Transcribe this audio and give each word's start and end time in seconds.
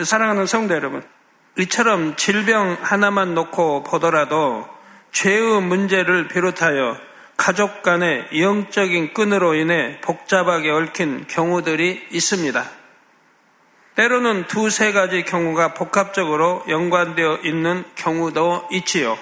사랑하는 0.00 0.46
성도 0.46 0.74
여러분, 0.74 1.02
이처럼 1.58 2.16
질병 2.16 2.78
하나만 2.80 3.34
놓고 3.34 3.82
보더라도 3.82 4.66
죄의 5.10 5.60
문제를 5.60 6.28
비롯하여 6.28 6.96
가족 7.36 7.82
간의 7.82 8.28
영적인 8.34 9.12
끈으로 9.12 9.54
인해 9.54 10.00
복잡하게 10.00 10.70
얽힌 10.70 11.26
경우들이 11.28 12.08
있습니다. 12.10 12.64
때로는 13.94 14.46
두세 14.46 14.92
가지 14.92 15.24
경우가 15.24 15.74
복합적으로 15.74 16.64
연관되어 16.68 17.40
있는 17.44 17.84
경우도 17.94 18.68
있지요. 18.70 19.18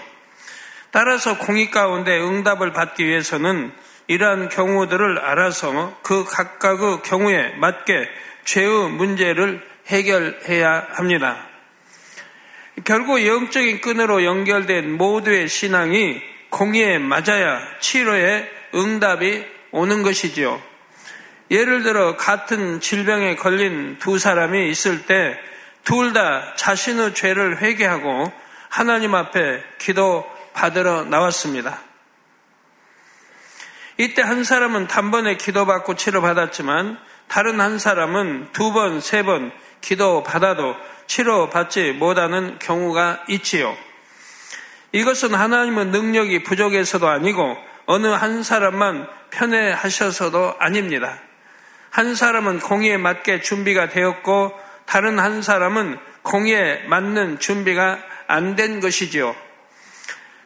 따라서 0.93 1.37
공익 1.37 1.73
가운데 1.73 2.17
응답을 2.21 2.73
받기 2.73 3.05
위해서는 3.05 3.73
이러한 4.07 4.49
경우들을 4.49 5.19
알아서 5.19 5.99
그 6.03 6.25
각각의 6.25 7.03
경우에 7.03 7.55
맞게 7.57 8.09
죄의 8.45 8.91
문제를 8.91 9.70
해결해야 9.91 10.87
합니다. 10.93 11.47
결국 12.85 13.25
영적인 13.25 13.81
끈으로 13.81 14.25
연결된 14.25 14.97
모두의 14.97 15.49
신앙이 15.49 16.23
공의에 16.49 16.99
맞아야 16.99 17.61
치료에 17.81 18.49
응답이 18.75 19.45
오는 19.73 20.03
것이지요. 20.03 20.63
예를 21.51 21.83
들어 21.83 22.17
같은 22.17 22.81
질병에 22.81 23.37
걸린 23.37 23.99
두 23.99 24.19
사람이 24.19 24.71
있을 24.71 25.05
때 25.07 25.39
둘 25.85 26.13
다 26.13 26.55
자신의 26.57 27.15
죄를 27.15 27.63
회개하고 27.63 28.33
하나님 28.69 29.15
앞에 29.15 29.63
기도 29.79 30.25
받으러 30.53 31.05
나왔습니다. 31.05 31.81
이때 33.99 34.23
한 34.23 34.45
사람은 34.45 34.87
단번에 34.87 35.37
기도받고 35.37 35.97
치료받았지만 35.97 36.99
다른 37.29 37.61
한 37.61 37.79
사람은 37.79 38.49
두 38.53 38.73
번, 38.73 39.01
세 39.01 39.23
번 39.23 39.53
기도 39.81 40.23
받아도 40.23 40.75
치료받지 41.07 41.93
못하는 41.93 42.59
경우가 42.59 43.25
있지요. 43.29 43.77
이것은 44.93 45.35
하나님의 45.35 45.87
능력이 45.87 46.43
부족해서도 46.43 47.09
아니고 47.09 47.57
어느 47.87 48.07
한 48.07 48.43
사람만 48.43 49.09
편애하셔서도 49.31 50.57
아닙니다. 50.59 51.19
한 51.91 52.15
사람은 52.15 52.61
공의에 52.61 52.97
맞게 52.97 53.41
준비가 53.41 53.89
되었고 53.89 54.53
다른 54.87 55.19
한 55.19 55.43
사람은 55.43 55.99
공의에 56.23 56.85
맞는 56.87 57.39
준비가 57.41 57.99
안 58.27 58.55
된 58.55 58.81
것이지요. 58.81 59.35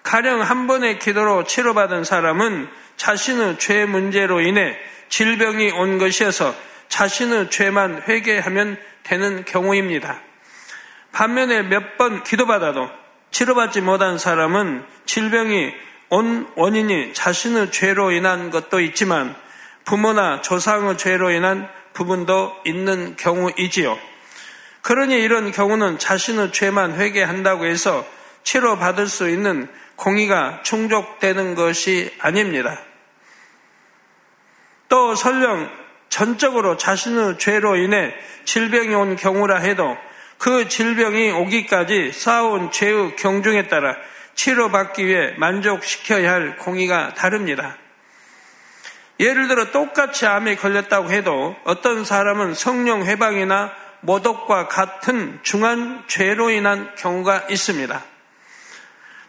가령 0.03 0.43
한 0.43 0.67
번의 0.67 0.99
기도로 0.99 1.45
치료받은 1.45 2.05
사람은 2.05 2.69
자신의 2.97 3.59
죄 3.59 3.85
문제로 3.85 4.41
인해 4.41 4.79
질병이 5.09 5.73
온 5.73 5.99
것이어서 5.99 6.55
자신의 6.89 7.51
죄만 7.51 8.03
회개하면 8.09 8.79
되는 9.05 9.45
경우입니다. 9.45 10.21
반면에 11.13 11.63
몇 11.63 11.97
번 11.97 12.25
기도받아도 12.25 12.91
치료받지 13.31 13.81
못한 13.81 14.19
사람은 14.19 14.85
질병이 15.07 15.73
온 16.11 16.49
원인이 16.57 17.15
자신의 17.15 17.71
죄로 17.73 18.11
인한 18.11 18.51
것도 18.51 18.81
있지만 18.81 19.35
부모나 19.85 20.41
조상의 20.43 20.99
죄로 20.99 21.31
인한 21.31 21.69
부분도 21.93 22.53
있는 22.65 23.17
경우이지요. 23.17 23.99
그러니 24.83 25.15
이런 25.15 25.51
경우는 25.53 25.99
자신의 25.99 26.53
죄만 26.53 26.95
회개한다고 26.95 27.67
해서 27.67 28.07
치료받을 28.43 29.07
수 29.07 29.29
있는 29.31 29.69
공의가 29.97 30.61
충족되는 30.63 31.55
것이 31.55 32.13
아닙니다. 32.19 32.79
또 34.89 35.15
설령 35.15 35.71
전적으로 36.15 36.77
자신의 36.77 37.39
죄로 37.39 37.75
인해 37.75 38.15
질병이 38.45 38.95
온 38.95 39.17
경우라 39.17 39.59
해도 39.59 39.97
그 40.39 40.69
질병이 40.69 41.33
오기까지 41.33 42.13
쌓아온 42.13 42.71
죄의 42.71 43.17
경중에 43.17 43.67
따라 43.67 43.97
치료받기 44.37 45.05
위해 45.05 45.35
만족시켜야 45.39 46.31
할 46.33 46.57
공의가 46.57 47.15
다릅니다. 47.15 47.77
예를 49.19 49.49
들어 49.49 49.73
똑같이 49.73 50.25
암에 50.25 50.55
걸렸다고 50.55 51.11
해도 51.11 51.57
어떤 51.65 52.05
사람은 52.05 52.55
성령 52.55 53.05
회방이나 53.05 53.73
모독과 54.03 54.69
같은 54.69 55.41
중한 55.43 56.05
죄로 56.07 56.51
인한 56.51 56.95
경우가 56.95 57.47
있습니다. 57.51 58.05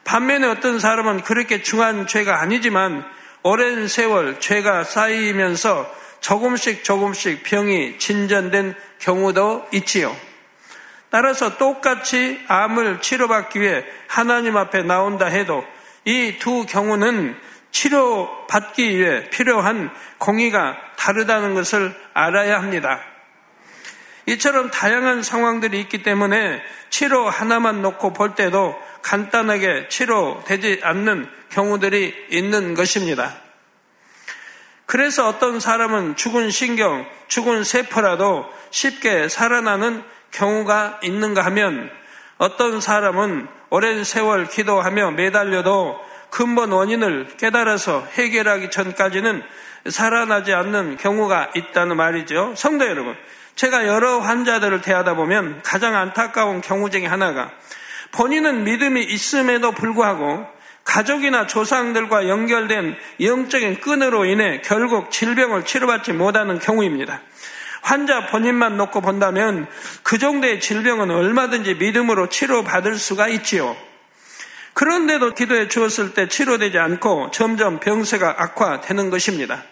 반면에 0.03 0.45
어떤 0.45 0.77
사람은 0.77 1.23
그렇게 1.23 1.63
중한 1.63 2.05
죄가 2.05 2.41
아니지만 2.41 3.03
오랜 3.41 3.87
세월 3.87 4.39
죄가 4.39 4.83
쌓이면서 4.83 6.04
조금씩 6.25 6.83
조금씩 6.83 7.43
병이 7.43 7.99
진전된 7.99 8.73
경우도 8.97 9.67
있지요. 9.73 10.15
따라서 11.11 11.59
똑같이 11.59 12.43
암을 12.47 12.99
치료받기 13.01 13.61
위해 13.61 13.85
하나님 14.07 14.57
앞에 14.57 14.81
나온다 14.81 15.27
해도 15.27 15.63
이 16.03 16.37
두 16.39 16.65
경우는 16.65 17.35
치료받기 17.69 18.97
위해 18.97 19.29
필요한 19.29 19.91
공의가 20.17 20.75
다르다는 20.97 21.53
것을 21.53 21.95
알아야 22.15 22.57
합니다. 22.57 23.01
이처럼 24.25 24.71
다양한 24.71 25.21
상황들이 25.21 25.79
있기 25.81 26.01
때문에 26.01 26.59
치료 26.89 27.29
하나만 27.29 27.83
놓고 27.83 28.13
볼 28.13 28.33
때도 28.33 28.75
간단하게 29.03 29.89
치료되지 29.89 30.79
않는 30.81 31.29
경우들이 31.51 32.29
있는 32.31 32.73
것입니다. 32.73 33.44
그래서 34.85 35.27
어떤 35.27 35.59
사람은 35.59 36.15
죽은 36.15 36.51
신경, 36.51 37.05
죽은 37.27 37.63
세포라도 37.63 38.45
쉽게 38.69 39.29
살아나는 39.29 40.03
경우가 40.31 40.99
있는가 41.03 41.43
하면 41.45 41.89
어떤 42.37 42.81
사람은 42.81 43.47
오랜 43.69 44.03
세월 44.03 44.47
기도하며 44.47 45.11
매달려도 45.11 45.99
근본 46.29 46.71
원인을 46.71 47.37
깨달아서 47.37 48.07
해결하기 48.13 48.69
전까지는 48.69 49.41
살아나지 49.89 50.53
않는 50.53 50.97
경우가 50.97 51.51
있다는 51.55 51.95
말이죠. 51.95 52.53
성도 52.55 52.85
여러분, 52.85 53.15
제가 53.55 53.87
여러 53.87 54.19
환자들을 54.19 54.81
대하다 54.81 55.15
보면 55.15 55.61
가장 55.63 55.95
안타까운 55.95 56.61
경우 56.61 56.89
중에 56.89 57.05
하나가 57.05 57.51
본인은 58.11 58.63
믿음이 58.65 59.03
있음에도 59.03 59.71
불구하고 59.71 60.45
가족이나 60.85 61.47
조상들과 61.47 62.29
연결된 62.29 62.95
영적인 63.19 63.81
끈으로 63.81 64.25
인해 64.25 64.61
결국 64.63 65.11
질병을 65.11 65.65
치료받지 65.65 66.13
못하는 66.13 66.59
경우입니다. 66.59 67.21
환자 67.81 68.27
본인만 68.27 68.77
놓고 68.77 69.01
본다면 69.01 69.67
그 70.03 70.17
정도의 70.17 70.59
질병은 70.59 71.11
얼마든지 71.11 71.75
믿음으로 71.75 72.29
치료받을 72.29 72.95
수가 72.95 73.27
있지요. 73.27 73.75
그런데도 74.73 75.33
기도해 75.33 75.67
주었을 75.67 76.13
때 76.13 76.27
치료되지 76.27 76.77
않고 76.77 77.31
점점 77.31 77.79
병세가 77.79 78.35
악화되는 78.37 79.09
것입니다. 79.09 79.63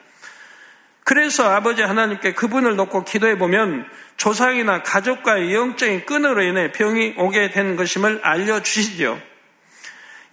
그래서 1.03 1.49
아버지 1.49 1.81
하나님께 1.81 2.33
그분을 2.33 2.75
놓고 2.75 3.03
기도해 3.03 3.37
보면 3.37 3.85
조상이나 4.17 4.83
가족과의 4.83 5.53
영적인 5.53 6.05
끈으로 6.05 6.43
인해 6.43 6.71
병이 6.71 7.15
오게 7.17 7.51
된 7.51 7.75
것임을 7.75 8.21
알려주시죠. 8.23 9.32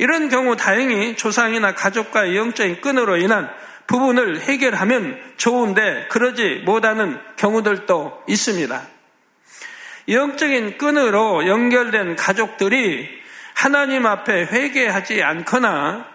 이런 0.01 0.31
경우 0.31 0.57
다행히 0.57 1.15
조상이나 1.15 1.75
가족과의 1.75 2.35
영적인 2.35 2.81
끈으로 2.81 3.19
인한 3.19 3.51
부분을 3.87 4.41
해결하면 4.41 5.21
좋은데 5.37 6.07
그러지 6.09 6.63
못하는 6.65 7.21
경우들도 7.37 8.25
있습니다. 8.27 8.83
영적인 10.09 10.79
끈으로 10.79 11.47
연결된 11.47 12.17
가족들이 12.17 13.11
하나님 13.53 14.07
앞에 14.07 14.47
회개하지 14.47 15.23
않거나 15.23 16.07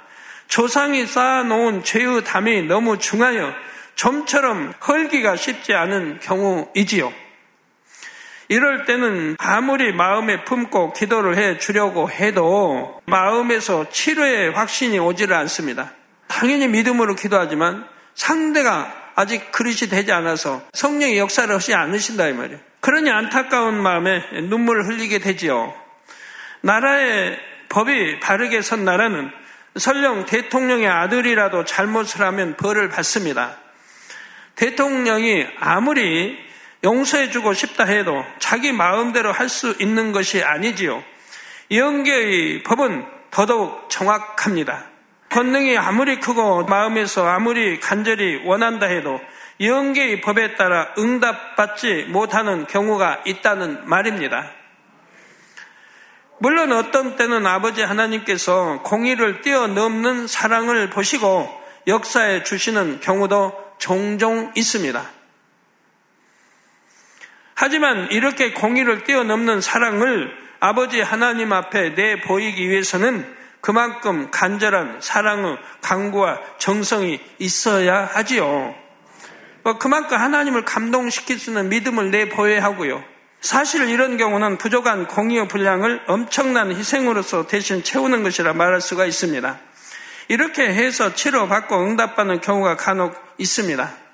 조상이 0.47 1.05
쌓아놓은 1.05 1.83
죄의 1.83 2.23
담이 2.23 2.63
너무 2.63 2.97
중하여 2.97 3.53
좀처럼 3.93 4.73
헐기가 4.87 5.35
쉽지 5.35 5.75
않은 5.75 6.21
경우이지요. 6.21 7.13
이럴 8.47 8.85
때는 8.85 9.35
아무리 9.39 9.91
마음에 9.91 10.43
품고 10.43 10.93
기도를 10.93 11.37
해 11.37 11.57
주려고 11.57 12.09
해도 12.09 13.01
마음에서 13.05 13.89
치료의 13.89 14.51
확신이 14.51 14.99
오지를 14.99 15.35
않습니다. 15.35 15.91
당연히 16.27 16.67
믿음으로 16.67 17.15
기도하지만 17.15 17.87
상대가 18.13 18.93
아직 19.15 19.51
그릇이 19.51 19.89
되지 19.89 20.11
않아서 20.11 20.61
성령의 20.73 21.17
역사를 21.17 21.53
하지 21.53 21.73
않으신다 21.73 22.27
이 22.27 22.33
말이에요. 22.33 22.59
그러니 22.81 23.09
안타까운 23.09 23.81
마음에 23.81 24.23
눈물을 24.43 24.87
흘리게 24.87 25.19
되지요. 25.19 25.73
나라의 26.61 27.39
법이 27.69 28.19
바르게 28.19 28.61
선 28.61 28.85
나라는 28.85 29.31
설령 29.75 30.25
대통령의 30.25 30.87
아들이라도 30.87 31.65
잘못을 31.65 32.21
하면 32.21 32.55
벌을 32.55 32.89
받습니다. 32.89 33.57
대통령이 34.55 35.47
아무리 35.59 36.44
용서해주고 36.85 37.53
싶다 37.53 37.83
해도 37.83 38.23
자기 38.39 38.71
마음대로 38.71 39.31
할 39.31 39.49
수 39.49 39.75
있는 39.79 40.11
것이 40.11 40.43
아니지요. 40.43 41.03
영계의 41.71 42.63
법은 42.63 43.05
더더욱 43.31 43.89
정확합니다. 43.89 44.85
권능이 45.29 45.77
아무리 45.77 46.19
크고 46.19 46.63
마음에서 46.65 47.27
아무리 47.27 47.79
간절히 47.79 48.41
원한다 48.45 48.85
해도 48.85 49.19
영계의 49.59 50.21
법에 50.21 50.55
따라 50.55 50.93
응답받지 50.97 52.05
못하는 52.09 52.67
경우가 52.67 53.23
있다는 53.25 53.87
말입니다. 53.89 54.51
물론 56.39 56.71
어떤 56.71 57.15
때는 57.15 57.47
아버지 57.47 57.81
하나님께서 57.81 58.81
공의를 58.83 59.41
뛰어넘는 59.41 60.27
사랑을 60.27 60.89
보시고 60.89 61.49
역사에 61.87 62.43
주시는 62.43 62.99
경우도 62.99 63.53
종종 63.79 64.51
있습니다. 64.55 65.14
하지만 67.65 68.11
이렇게 68.11 68.51
공의를 68.51 69.05
뛰어넘는 69.05 69.59
사랑을 69.59 70.31
아버지 70.59 71.01
하나님 71.01 71.51
앞에 71.51 71.95
내 71.95 72.21
보이기 72.21 72.69
위해서는 72.69 73.25
그만큼 73.59 74.29
간절한 74.29 74.99
사랑의 75.01 75.57
강구와 75.81 76.41
정성이 76.59 77.19
있어야 77.39 78.07
하지요. 78.13 78.75
뭐 79.63 79.79
그만큼 79.79 80.15
하나님을 80.15 80.63
감동시킬 80.63 81.39
수 81.39 81.49
있는 81.49 81.69
믿음을 81.69 82.11
내보여야 82.11 82.63
하고요. 82.63 83.03
사실 83.41 83.89
이런 83.89 84.17
경우는 84.17 84.59
부족한 84.59 85.07
공의의 85.07 85.47
분량을 85.47 86.03
엄청난 86.05 86.69
희생으로서 86.71 87.47
대신 87.47 87.81
채우는 87.81 88.21
것이라 88.21 88.53
말할 88.53 88.79
수가 88.79 89.07
있습니다. 89.07 89.59
이렇게 90.27 90.67
해서 90.67 91.15
치료받고 91.15 91.83
응답받는 91.83 92.41
경우가 92.41 92.75
간혹 92.75 93.15
있습니다. 93.39 94.04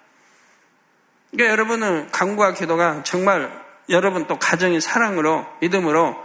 그러니까 1.31 1.51
여러분은 1.51 2.11
강구와 2.11 2.53
기도가 2.53 3.03
정말 3.03 3.51
여러분 3.89 4.27
또 4.27 4.37
가정의 4.37 4.81
사랑으로 4.81 5.45
믿음으로 5.61 6.15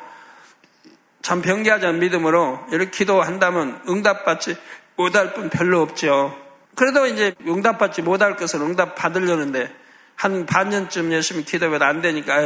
참 1.23 1.43
않은 1.45 1.99
믿음으로 1.99 2.67
이렇게 2.71 2.91
기도한다면 2.91 3.83
응답받지 3.89 4.57
못할 4.97 5.33
분 5.33 5.51
별로 5.51 5.81
없죠. 5.81 6.37
그래도 6.77 7.07
이제 7.07 7.35
응답받지 7.47 8.03
못할 8.03 8.37
것을 8.37 8.61
응답 8.61 8.95
받으려는데 8.95 9.75
한 10.15 10.47
반년쯤 10.47 11.13
열심히 11.13 11.45
기도해도 11.45 11.85
안 11.85 12.01
되니까 12.01 12.39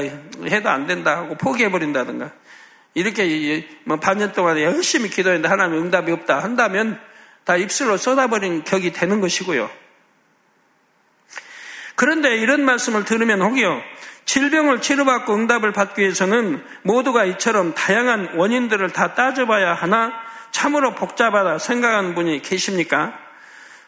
해도 0.46 0.70
안 0.70 0.86
된다 0.86 1.18
하고 1.18 1.36
포기해버린다든가 1.36 2.32
이렇게 2.94 3.68
뭐 3.84 3.98
반년 3.98 4.32
동안 4.32 4.58
열심히 4.60 5.08
기도했는데 5.08 5.48
하나님 5.48 5.78
응답이 5.82 6.10
없다 6.12 6.40
한다면 6.40 6.98
다 7.44 7.56
입술로 7.56 7.96
쏟아버린 7.96 8.64
격이 8.64 8.92
되는 8.92 9.20
것이고요. 9.20 9.70
그런데 12.00 12.34
이런 12.38 12.64
말씀을 12.64 13.04
들으면 13.04 13.42
혹여 13.42 13.82
질병을 14.24 14.80
치료받고 14.80 15.34
응답을 15.34 15.72
받기 15.72 16.00
위해서는 16.00 16.64
모두가 16.80 17.26
이처럼 17.26 17.74
다양한 17.74 18.36
원인들을 18.36 18.88
다 18.94 19.12
따져봐야 19.12 19.74
하나 19.74 20.10
참으로 20.50 20.94
복잡하다 20.94 21.58
생각하는 21.58 22.14
분이 22.14 22.40
계십니까? 22.40 23.12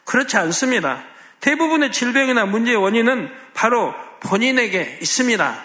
그렇지 0.05 0.37
않습니다. 0.37 1.03
대부분의 1.39 1.91
질병이나 1.91 2.45
문제의 2.45 2.77
원인은 2.77 3.31
바로 3.55 3.95
본인에게 4.19 4.99
있습니다. 5.01 5.63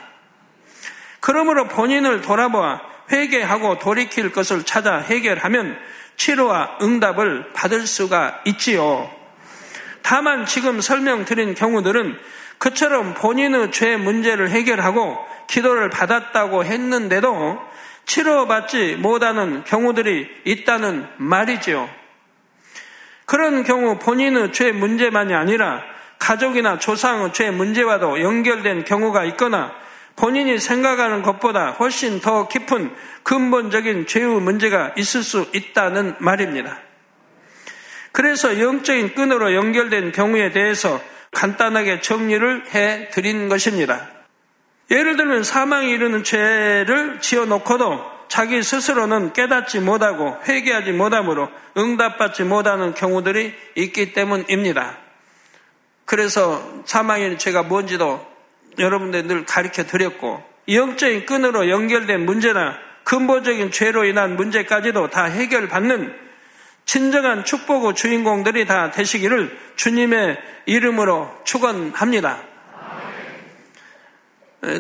그러므로 1.20 1.68
본인을 1.68 2.22
돌아보아 2.22 2.80
회개하고 3.12 3.78
돌이킬 3.78 4.32
것을 4.32 4.62
찾아 4.62 4.96
해결하면 4.96 5.78
치료와 6.16 6.78
응답을 6.80 7.52
받을 7.52 7.86
수가 7.86 8.40
있지요. 8.46 9.14
다만 10.00 10.46
지금 10.46 10.80
설명드린 10.80 11.54
경우들은 11.54 12.18
그처럼 12.58 13.14
본인의 13.14 13.70
죄 13.72 13.96
문제를 13.96 14.50
해결하고 14.50 15.16
기도를 15.46 15.90
받았다고 15.90 16.64
했는데도 16.64 17.60
치료받지 18.04 18.96
못하는 18.96 19.64
경우들이 19.64 20.28
있다는 20.44 21.06
말이지요. 21.18 21.88
그런 23.26 23.62
경우 23.62 23.98
본인의 23.98 24.52
죄 24.52 24.72
문제만이 24.72 25.34
아니라 25.34 25.82
가족이나 26.18 26.78
조상의 26.78 27.32
죄 27.32 27.50
문제와도 27.50 28.20
연결된 28.22 28.84
경우가 28.84 29.24
있거나 29.26 29.72
본인이 30.16 30.58
생각하는 30.58 31.22
것보다 31.22 31.70
훨씬 31.72 32.20
더 32.20 32.48
깊은 32.48 32.92
근본적인 33.22 34.06
죄의 34.06 34.40
문제가 34.40 34.92
있을 34.96 35.22
수 35.22 35.46
있다는 35.54 36.16
말입니다. 36.18 36.78
그래서 38.10 38.58
영적인 38.58 39.14
끈으로 39.14 39.54
연결된 39.54 40.10
경우에 40.10 40.50
대해서 40.50 41.00
간단하게 41.32 42.00
정리를 42.00 42.74
해 42.74 43.08
드린 43.10 43.48
것입니다. 43.48 44.08
예를 44.90 45.16
들면 45.16 45.44
사망에 45.44 45.90
이르는 45.90 46.24
죄를 46.24 47.20
지어 47.20 47.44
놓고도 47.44 48.18
자기 48.28 48.62
스스로는 48.62 49.32
깨닫지 49.32 49.80
못하고 49.80 50.36
회개하지 50.46 50.92
못하므로 50.92 51.48
응답받지 51.76 52.44
못하는 52.44 52.94
경우들이 52.94 53.54
있기 53.74 54.12
때문입니다. 54.12 54.98
그래서 56.04 56.82
사망의 56.86 57.38
죄가 57.38 57.64
뭔지도 57.64 58.26
여러분들 58.78 59.26
늘 59.26 59.44
가르쳐 59.44 59.84
드렸고 59.84 60.42
영적인 60.68 61.26
끈으로 61.26 61.68
연결된 61.68 62.24
문제나 62.24 62.78
근본적인 63.04 63.70
죄로 63.70 64.04
인한 64.04 64.36
문제까지도 64.36 65.08
다 65.08 65.24
해결받는 65.24 66.27
진정한 66.88 67.44
축복의 67.44 67.94
주인공들이 67.94 68.64
다 68.64 68.90
되시기를 68.90 69.54
주님의 69.76 70.38
이름으로 70.64 71.30
축원합니다. 71.44 72.40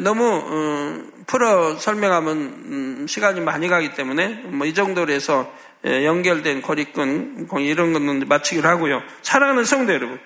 너무 0.00 0.42
어, 0.42 1.02
풀어 1.26 1.76
설명하면 1.76 2.36
음, 2.38 3.06
시간이 3.06 3.42
많이 3.42 3.68
가기 3.68 3.92
때문에 3.92 4.28
뭐 4.46 4.66
이 4.66 4.72
정도로 4.72 5.12
해서 5.12 5.52
예, 5.84 6.06
연결된 6.06 6.62
고리끈 6.62 7.46
이런 7.60 7.92
거는 7.92 8.26
마치기로 8.26 8.66
하고요. 8.66 9.02
사랑하는 9.20 9.64
성도 9.64 9.92
여러분, 9.92 10.18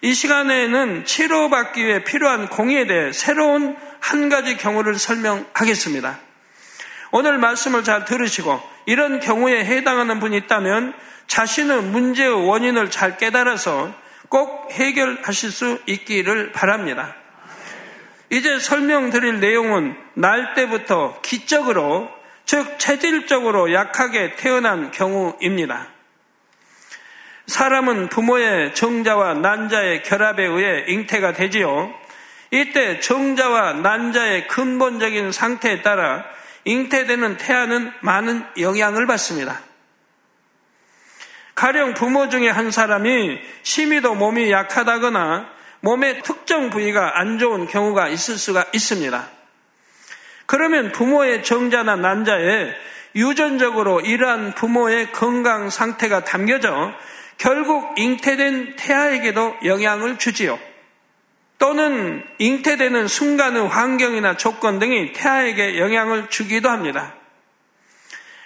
이 0.00 0.14
시간에는 0.14 1.04
치료받기 1.04 1.84
위해 1.84 2.02
필요한 2.02 2.48
공의에 2.48 2.86
대해 2.86 3.12
새로운 3.12 3.76
한 4.00 4.30
가지 4.30 4.56
경우를 4.56 4.94
설명하겠습니다. 4.94 6.18
오늘 7.12 7.36
말씀을 7.36 7.84
잘 7.84 8.06
들으시고 8.06 8.58
이런 8.86 9.20
경우에 9.20 9.66
해당하는 9.66 10.18
분이 10.18 10.34
있다면 10.38 10.94
자신의 11.30 11.82
문제의 11.84 12.48
원인을 12.48 12.90
잘 12.90 13.16
깨달아서 13.16 13.94
꼭 14.28 14.72
해결하실 14.72 15.52
수 15.52 15.80
있기를 15.86 16.50
바랍니다. 16.50 17.14
이제 18.30 18.58
설명드릴 18.58 19.38
내용은 19.38 19.96
날 20.14 20.54
때부터 20.54 21.20
기적으로, 21.22 22.10
즉 22.46 22.80
체질적으로 22.80 23.72
약하게 23.72 24.34
태어난 24.34 24.90
경우입니다. 24.90 25.86
사람은 27.46 28.08
부모의 28.08 28.74
정자와 28.74 29.34
난자의 29.34 30.02
결합에 30.02 30.44
의해 30.44 30.84
잉태가 30.88 31.32
되지요. 31.32 31.94
이때 32.50 32.98
정자와 32.98 33.74
난자의 33.74 34.48
근본적인 34.48 35.30
상태에 35.30 35.82
따라 35.82 36.24
잉태되는 36.64 37.36
태아는 37.36 37.92
많은 38.00 38.44
영향을 38.58 39.06
받습니다. 39.06 39.69
가령 41.60 41.92
부모 41.92 42.30
중에 42.30 42.48
한 42.48 42.70
사람이 42.70 43.38
심히도 43.64 44.14
몸이 44.14 44.50
약하다거나 44.50 45.46
몸의 45.80 46.22
특정 46.22 46.70
부위가 46.70 47.20
안 47.20 47.38
좋은 47.38 47.66
경우가 47.66 48.08
있을 48.08 48.38
수가 48.38 48.64
있습니다. 48.72 49.28
그러면 50.46 50.90
부모의 50.90 51.44
정자나 51.44 51.96
난자에 51.96 52.72
유전적으로 53.14 54.00
이러한 54.00 54.54
부모의 54.54 55.12
건강 55.12 55.68
상태가 55.68 56.24
담겨져 56.24 56.94
결국 57.36 57.92
잉태된 57.98 58.76
태아에게도 58.76 59.56
영향을 59.66 60.16
주지요. 60.16 60.58
또는 61.58 62.24
잉태되는 62.38 63.06
순간의 63.06 63.68
환경이나 63.68 64.38
조건 64.38 64.78
등이 64.78 65.12
태아에게 65.12 65.78
영향을 65.78 66.30
주기도 66.30 66.70
합니다. 66.70 67.12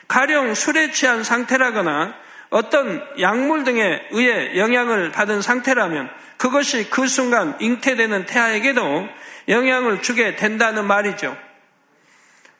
가령 0.08 0.56
술에 0.56 0.90
취한 0.90 1.22
상태라거나 1.22 2.23
어떤 2.54 3.04
약물 3.18 3.64
등에 3.64 4.08
의해 4.10 4.56
영향을 4.56 5.10
받은 5.10 5.42
상태라면 5.42 6.08
그것이 6.36 6.88
그 6.88 7.06
순간 7.08 7.56
잉태되는 7.60 8.26
태아에게도 8.26 9.08
영향을 9.48 10.02
주게 10.02 10.36
된다는 10.36 10.86
말이죠. 10.86 11.36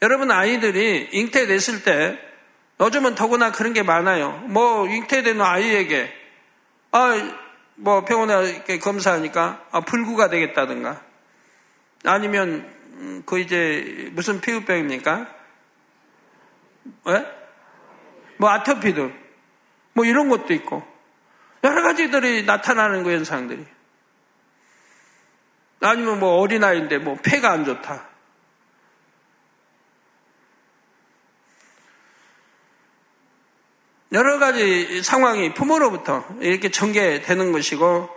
여러분 0.02 0.30
아이들이 0.30 1.08
잉태됐을 1.12 1.84
때 1.84 2.18
요즘은 2.80 3.14
더구나 3.14 3.52
그런 3.52 3.72
게 3.72 3.82
많아요. 3.82 4.42
뭐 4.46 4.86
잉태되는 4.88 5.40
아이에게 5.40 6.12
아 6.90 7.44
뭐 7.76 8.04
병원에 8.04 8.50
이렇게 8.50 8.78
검사하니까 8.78 9.66
아, 9.70 9.80
불구가 9.80 10.28
되겠다든가 10.28 11.02
아니면 12.04 12.72
음, 12.94 13.22
그 13.26 13.40
이제 13.40 14.10
무슨 14.12 14.40
피부병입니까? 14.40 15.26
왜? 17.04 17.26
뭐 18.36 18.50
아토피든 18.50 19.23
뭐 19.94 20.04
이런 20.04 20.28
것도 20.28 20.52
있고 20.52 20.82
여러 21.62 21.82
가지들이 21.82 22.44
나타나는 22.44 23.02
거 23.02 23.10
현상들이 23.10 23.64
아니면 25.80 26.18
뭐 26.18 26.40
어린아이인데 26.40 26.98
뭐 26.98 27.16
폐가 27.22 27.50
안 27.50 27.64
좋다. 27.64 28.08
여러 34.12 34.38
가지 34.38 35.02
상황이 35.02 35.52
부모로부터 35.54 36.24
이렇게 36.40 36.70
전개되는 36.70 37.52
것이고 37.52 38.08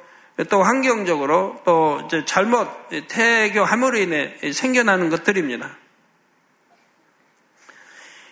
또 0.49 0.63
환경적으로 0.63 1.61
또 1.65 2.07
잘못 2.25 2.69
태교함으로 3.07 3.97
인해 3.97 4.37
생겨나는 4.53 5.09
것들입니다. 5.09 5.75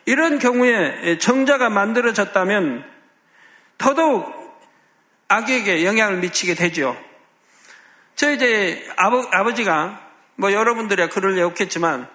이런 0.05 0.37
경우에 0.37 1.17
정자가 1.17 1.69
만들어졌다면 1.69 2.94
더더욱 3.77 4.33
아기에게 5.27 5.85
영향을 5.85 6.17
미치게 6.17 6.55
되죠. 6.55 6.97
저 8.15 8.31
이제 8.31 8.87
아버, 8.95 9.21
아버지가 9.31 10.01
뭐 10.35 10.51
여러분들이 10.51 11.07
그럴 11.09 11.35
리 11.35 11.41
없겠지만 11.41 12.07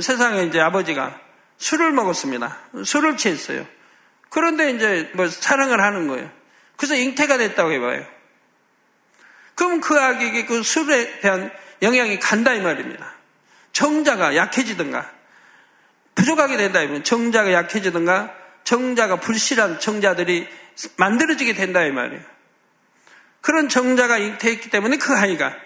세상에 0.00 0.44
이제 0.44 0.60
아버지가 0.60 1.18
술을 1.58 1.92
먹었습니다. 1.92 2.58
술을 2.84 3.16
취했어요. 3.16 3.66
그런데 4.28 4.70
이제 4.70 5.10
뭐 5.14 5.28
사랑을 5.28 5.80
하는 5.80 6.08
거예요. 6.08 6.30
그래서 6.76 6.94
잉태가 6.94 7.38
됐다고 7.38 7.72
해봐요. 7.72 8.06
그럼 9.54 9.80
그 9.80 9.98
아기에게 9.98 10.46
그 10.46 10.62
술에 10.62 11.20
대한 11.20 11.52
영향이 11.82 12.18
간다 12.18 12.54
이 12.54 12.60
말입니다. 12.60 13.14
정자가 13.72 14.36
약해지든가 14.36 15.10
부족하게 16.14 16.56
된다 16.56 16.80
이면 16.82 17.04
정자가 17.04 17.52
약해지든가 17.52 18.34
정자가 18.64 19.16
불실한 19.16 19.80
정자들이 19.80 20.48
만들어지게 20.96 21.54
된다 21.54 21.82
이 21.82 21.90
말이에요. 21.90 22.22
그런 23.40 23.68
정자가 23.68 24.18
잉태했기 24.18 24.70
때문에 24.70 24.96
그 24.96 25.14
아이가 25.14 25.56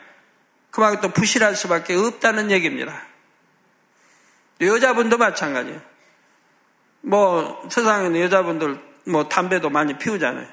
그만큼 0.70 1.00
또 1.00 1.08
부실할 1.10 1.56
수밖에 1.56 1.94
없다는 1.94 2.50
얘기입니다. 2.50 3.02
여자분도 4.60 5.18
마찬가지예요. 5.18 5.80
뭐 7.02 7.68
세상에는 7.70 8.20
여자분들 8.20 8.80
뭐 9.04 9.28
담배도 9.28 9.70
많이 9.70 9.98
피우잖아요. 9.98 10.46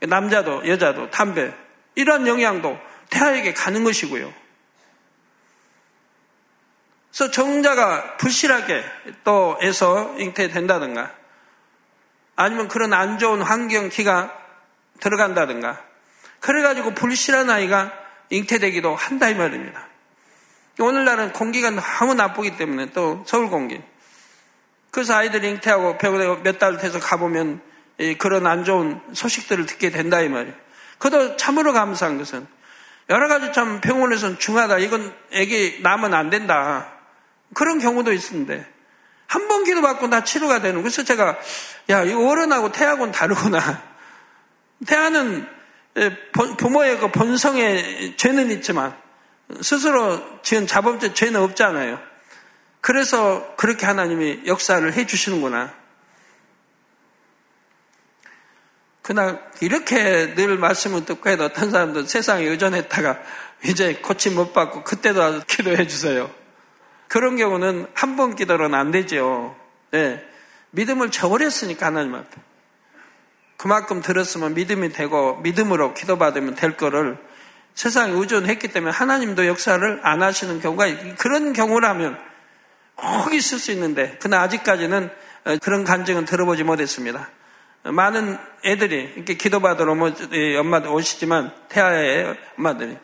남자도 0.00 0.66
여자도 0.66 1.10
담배 1.10 1.52
이런 1.94 2.26
영향도 2.26 2.78
태아에게 3.10 3.52
가는 3.52 3.84
것이고요. 3.84 4.32
그래서 7.10 7.30
정자가 7.30 8.16
불실하게 8.16 8.84
또 9.24 9.58
해서 9.60 10.14
잉태된다든가 10.18 11.19
아니면 12.40 12.68
그런 12.68 12.94
안 12.94 13.18
좋은 13.18 13.42
환경 13.42 13.90
기가 13.90 14.34
들어간다든가 14.98 15.78
그래가지고 16.40 16.94
불실한 16.94 17.50
아이가 17.50 17.92
잉태되기도 18.30 18.96
한다 18.96 19.28
이 19.28 19.34
말입니다. 19.34 19.86
오늘날은 20.78 21.34
공기가 21.34 21.68
너무 21.70 22.14
나쁘기 22.14 22.56
때문에 22.56 22.92
또 22.92 23.22
서울 23.26 23.50
공기. 23.50 23.78
그래서 24.90 25.16
아이들이 25.16 25.50
잉태하고 25.50 25.98
병원에 25.98 26.34
몇달 26.42 26.78
돼서 26.78 26.98
가보면 26.98 27.60
그런 28.18 28.46
안 28.46 28.64
좋은 28.64 29.02
소식들을 29.12 29.66
듣게 29.66 29.90
된다 29.90 30.22
이 30.22 30.30
말이에요. 30.30 30.54
그도 30.96 31.36
참으로 31.36 31.74
감사한 31.74 32.16
것은 32.16 32.46
여러 33.10 33.28
가지 33.28 33.52
참 33.52 33.82
병원에서는 33.82 34.38
중하다. 34.38 34.78
이건 34.78 35.14
애기 35.32 35.80
낳으면 35.82 36.14
안 36.14 36.30
된다. 36.30 36.90
그런 37.52 37.80
경우도 37.80 38.14
있는데 38.14 38.66
한 39.30 39.46
번 39.46 39.62
기도받고 39.62 40.10
다 40.10 40.24
치료가 40.24 40.60
되는. 40.60 40.82
그래서 40.82 41.04
제가 41.04 41.38
야 41.90 42.02
이거 42.02 42.28
어른하고 42.28 42.72
태하고는 42.72 43.12
다르구나. 43.12 43.80
태아는 44.88 45.46
부모의 46.58 46.98
그 46.98 47.12
본성에 47.12 48.16
죄는 48.16 48.50
있지만 48.50 48.96
스스로 49.62 50.42
지은 50.42 50.66
자범죄 50.66 51.14
죄는 51.14 51.40
없잖아요. 51.42 52.00
그래서 52.80 53.54
그렇게 53.56 53.86
하나님이 53.86 54.40
역사를 54.46 54.92
해 54.92 55.06
주시는구나. 55.06 55.74
그날 59.02 59.48
이렇게 59.60 60.34
늘 60.34 60.58
말씀을 60.58 61.04
듣고 61.04 61.30
해도 61.30 61.44
어떤 61.44 61.70
사람들 61.70 62.08
세상에 62.08 62.44
의존했다가 62.46 63.20
이제 63.64 63.94
고침 63.94 64.34
못 64.34 64.52
받고 64.52 64.82
그때도 64.82 65.42
기도해 65.46 65.86
주세요. 65.86 66.39
그런 67.10 67.36
경우는 67.36 67.88
한 67.92 68.16
번 68.16 68.36
기도로는 68.36 68.78
안 68.78 68.92
되죠. 68.92 69.56
네. 69.90 70.24
믿음을 70.70 71.10
저버렸으니까 71.10 71.86
하나님 71.86 72.14
앞에. 72.14 72.40
그만큼 73.56 74.00
들었으면 74.00 74.54
믿음이 74.54 74.90
되고 74.92 75.36
믿음으로 75.38 75.92
기도받으면 75.92 76.54
될 76.54 76.76
거를 76.76 77.18
세상에 77.74 78.12
의존했기 78.12 78.68
때문에 78.68 78.92
하나님도 78.92 79.46
역사를 79.48 80.00
안 80.04 80.22
하시는 80.22 80.60
경우가 80.60 80.86
그런 81.18 81.52
경우라면 81.52 82.16
꼭 82.94 83.34
있을 83.34 83.58
수 83.58 83.72
있는데 83.72 84.16
그러나 84.20 84.42
아직까지는 84.42 85.10
어, 85.46 85.56
그런 85.60 85.82
간증은 85.82 86.26
들어보지 86.26 86.62
못했습니다. 86.62 87.28
많은 87.82 88.38
애들이 88.64 89.12
이렇게 89.16 89.34
기도받으러 89.34 89.92
엄마들 89.92 90.90
오시지만 90.90 91.52
태아의 91.68 92.36
엄마들이 92.56 92.96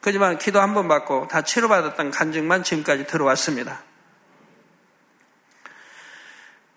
그지만 0.00 0.38
기도 0.38 0.60
한 0.60 0.74
번 0.74 0.88
받고 0.88 1.28
다 1.28 1.42
치료받았던 1.42 2.10
간증만 2.10 2.62
지금까지 2.62 3.06
들어왔습니다. 3.06 3.82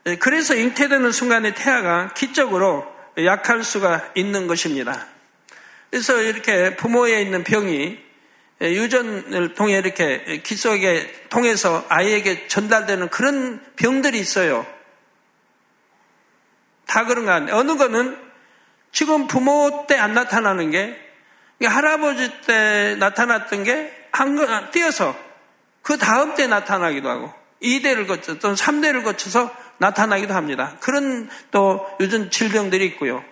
예, 0.08 0.16
그래서 0.16 0.56
잉태되는 0.56 1.12
순간에 1.12 1.54
태아가 1.54 2.14
기적으로 2.14 2.86
약할 3.24 3.64
수가 3.64 4.12
있는 4.16 4.48
것입니다. 4.48 5.06
그래서 5.92 6.22
이렇게 6.22 6.76
부모에 6.76 7.22
있는 7.22 7.44
병이 7.44 8.00
유전을 8.62 9.54
통해 9.54 9.78
이렇게 9.78 10.42
기 10.44 10.56
속에 10.56 11.28
통해서 11.30 11.86
아이에게 11.90 12.48
전달되는 12.48 13.10
그런 13.10 13.64
병들이 13.76 14.20
있어요. 14.20 14.66
다 16.88 17.06
그런가 17.06 17.36
어느 17.56 17.76
거는 17.78 18.18
지금 18.92 19.28
부모 19.28 19.86
때 19.88 19.98
안 19.98 20.14
나타나는 20.14 20.72
게 20.72 21.11
할아버지 21.66 22.32
때 22.42 22.96
나타났던 23.00 23.64
게한 23.64 24.72
뛰어서 24.72 25.16
그 25.82 25.98
다음 25.98 26.36
때 26.36 26.48
나타나기도 26.48 27.10
하고 27.10 27.34
2대를 27.62 28.08
거쳐 28.08 28.38
또는 28.40 28.56
3대를 28.56 29.04
거쳐서 29.04 29.54
나타나기도 29.78 30.34
합니다. 30.34 30.76
그런 30.80 31.30
또 31.50 31.88
요즘 32.00 32.30
질병들이 32.30 32.86
있고요. 32.88 33.24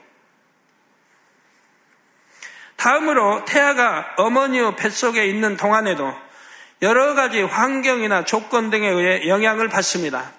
다음으로 2.76 3.46
태아가 3.46 4.14
어머니의 4.18 4.76
뱃속에 4.76 5.26
있는 5.26 5.58
동안에도 5.58 6.14
여러 6.82 7.14
가지 7.14 7.42
환경이나 7.42 8.24
조건 8.24 8.70
등에 8.70 8.88
의해 8.88 9.28
영향을 9.28 9.68
받습니다. 9.68 10.32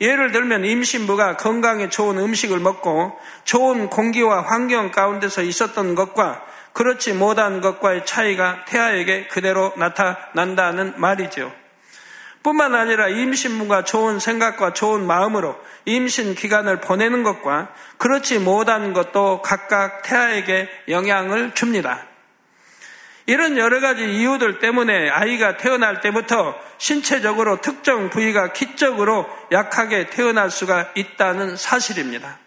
예를 0.00 0.32
들면 0.32 0.64
임신부가 0.64 1.36
건강에 1.36 1.88
좋은 1.88 2.18
음식을 2.18 2.58
먹고 2.58 3.18
좋은 3.44 3.88
공기와 3.88 4.42
환경 4.42 4.90
가운데서 4.90 5.42
있었던 5.42 5.94
것과 5.94 6.44
그렇지 6.76 7.14
못한 7.14 7.62
것과의 7.62 8.04
차이가 8.04 8.66
태아에게 8.66 9.28
그대로 9.28 9.72
나타난다는 9.78 10.92
말이죠. 10.98 11.50
뿐만 12.42 12.74
아니라 12.74 13.08
임신부가 13.08 13.84
좋은 13.84 14.18
생각과 14.18 14.74
좋은 14.74 15.06
마음으로 15.06 15.58
임신 15.86 16.34
기간을 16.34 16.82
보내는 16.82 17.22
것과 17.22 17.72
그렇지 17.96 18.40
못한 18.40 18.92
것도 18.92 19.40
각각 19.40 20.02
태아에게 20.02 20.68
영향을 20.88 21.54
줍니다. 21.54 22.04
이런 23.24 23.56
여러 23.56 23.80
가지 23.80 24.04
이유들 24.04 24.58
때문에 24.58 25.08
아이가 25.08 25.56
태어날 25.56 26.02
때부터 26.02 26.54
신체적으로 26.76 27.62
특정 27.62 28.10
부위가 28.10 28.52
기적으로 28.52 29.26
약하게 29.50 30.10
태어날 30.10 30.50
수가 30.50 30.92
있다는 30.94 31.56
사실입니다. 31.56 32.38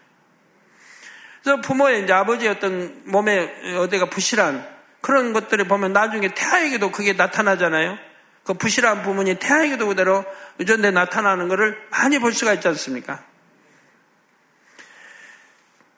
그래서 1.50 1.62
부모의 1.62 2.04
이제 2.04 2.12
아버지의 2.12 2.52
어떤 2.52 3.02
몸에 3.06 3.52
어디가 3.76 4.08
부실한 4.08 4.64
그런 5.00 5.32
것들을 5.32 5.66
보면 5.66 5.92
나중에 5.92 6.28
태아에게도 6.32 6.92
그게 6.92 7.14
나타나잖아요. 7.14 7.98
그 8.44 8.54
부실한 8.54 9.02
부분이 9.02 9.34
태아에게도 9.40 9.88
그대로 9.88 10.24
유전돼 10.60 10.92
나타나는 10.92 11.48
것을 11.48 11.76
많이 11.90 12.20
볼 12.20 12.32
수가 12.32 12.52
있지 12.54 12.68
않습니까? 12.68 13.24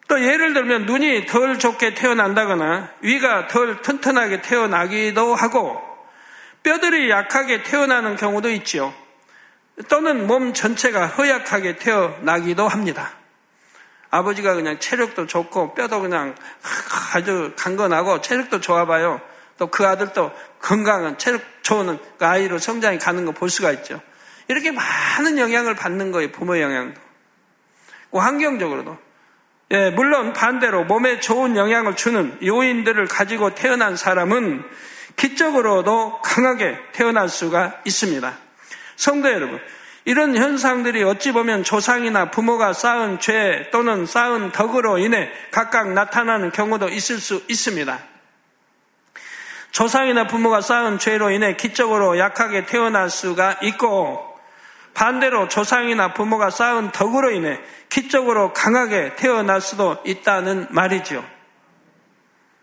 또 0.08 0.22
예를 0.22 0.54
들면 0.54 0.86
눈이 0.86 1.26
덜 1.26 1.58
좋게 1.58 1.92
태어난다거나 1.94 2.88
위가 3.02 3.48
덜 3.48 3.82
튼튼하게 3.82 4.40
태어나기도 4.40 5.34
하고 5.34 5.82
뼈들이 6.62 7.10
약하게 7.10 7.62
태어나는 7.62 8.16
경우도 8.16 8.50
있지요. 8.52 8.94
또는 9.88 10.26
몸 10.26 10.54
전체가 10.54 11.08
허약하게 11.08 11.76
태어나기도 11.76 12.68
합니다. 12.68 13.21
아버지가 14.12 14.54
그냥 14.54 14.78
체력도 14.78 15.26
좋고 15.26 15.74
뼈도 15.74 16.00
그냥 16.02 16.36
아주 17.14 17.52
강건하고 17.56 18.20
체력도 18.20 18.60
좋아봐요. 18.60 19.20
또 19.58 19.68
그 19.70 19.86
아들도 19.86 20.32
건강한 20.60 21.18
체력 21.18 21.42
좋은 21.62 21.98
그 22.18 22.26
아이로 22.26 22.58
성장이 22.58 22.98
가는 22.98 23.24
거 23.24 23.32
볼 23.32 23.48
수가 23.48 23.72
있죠. 23.72 24.00
이렇게 24.48 24.70
많은 24.70 25.38
영향을 25.38 25.74
받는 25.74 26.12
거예요. 26.12 26.30
부모 26.30 26.60
영향도. 26.60 27.00
그 28.10 28.18
환경적으로도. 28.18 28.98
예, 29.70 29.90
물론 29.90 30.34
반대로 30.34 30.84
몸에 30.84 31.20
좋은 31.20 31.56
영향을 31.56 31.96
주는 31.96 32.36
요인들을 32.44 33.06
가지고 33.06 33.54
태어난 33.54 33.96
사람은 33.96 34.62
기적으로도 35.16 36.20
강하게 36.22 36.76
태어날 36.92 37.28
수가 37.30 37.80
있습니다. 37.84 38.36
성도 38.96 39.30
여러분, 39.30 39.58
이런 40.04 40.36
현상들이 40.36 41.04
어찌 41.04 41.32
보면 41.32 41.62
조상이나 41.62 42.30
부모가 42.30 42.72
쌓은 42.72 43.20
죄 43.20 43.68
또는 43.70 44.04
쌓은 44.04 44.50
덕으로 44.50 44.98
인해 44.98 45.30
각각 45.52 45.92
나타나는 45.92 46.50
경우도 46.50 46.88
있을 46.88 47.18
수 47.18 47.42
있습니다. 47.48 47.98
조상이나 49.70 50.26
부모가 50.26 50.60
쌓은 50.60 50.98
죄로 50.98 51.30
인해 51.30 51.56
기적으로 51.56 52.18
약하게 52.18 52.66
태어날 52.66 53.10
수가 53.10 53.58
있고 53.62 54.28
반대로 54.92 55.48
조상이나 55.48 56.12
부모가 56.12 56.50
쌓은 56.50 56.90
덕으로 56.90 57.30
인해 57.30 57.58
기적으로 57.88 58.52
강하게 58.52 59.14
태어날 59.16 59.60
수도 59.60 60.02
있다는 60.04 60.66
말이지요. 60.70 61.24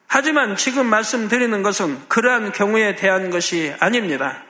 하지만 0.08 0.56
지금 0.56 0.88
말씀드리는 0.88 1.62
것은 1.64 2.08
그러한 2.10 2.52
경우에 2.52 2.96
대한 2.96 3.30
것이 3.30 3.74
아닙니다. 3.80 4.44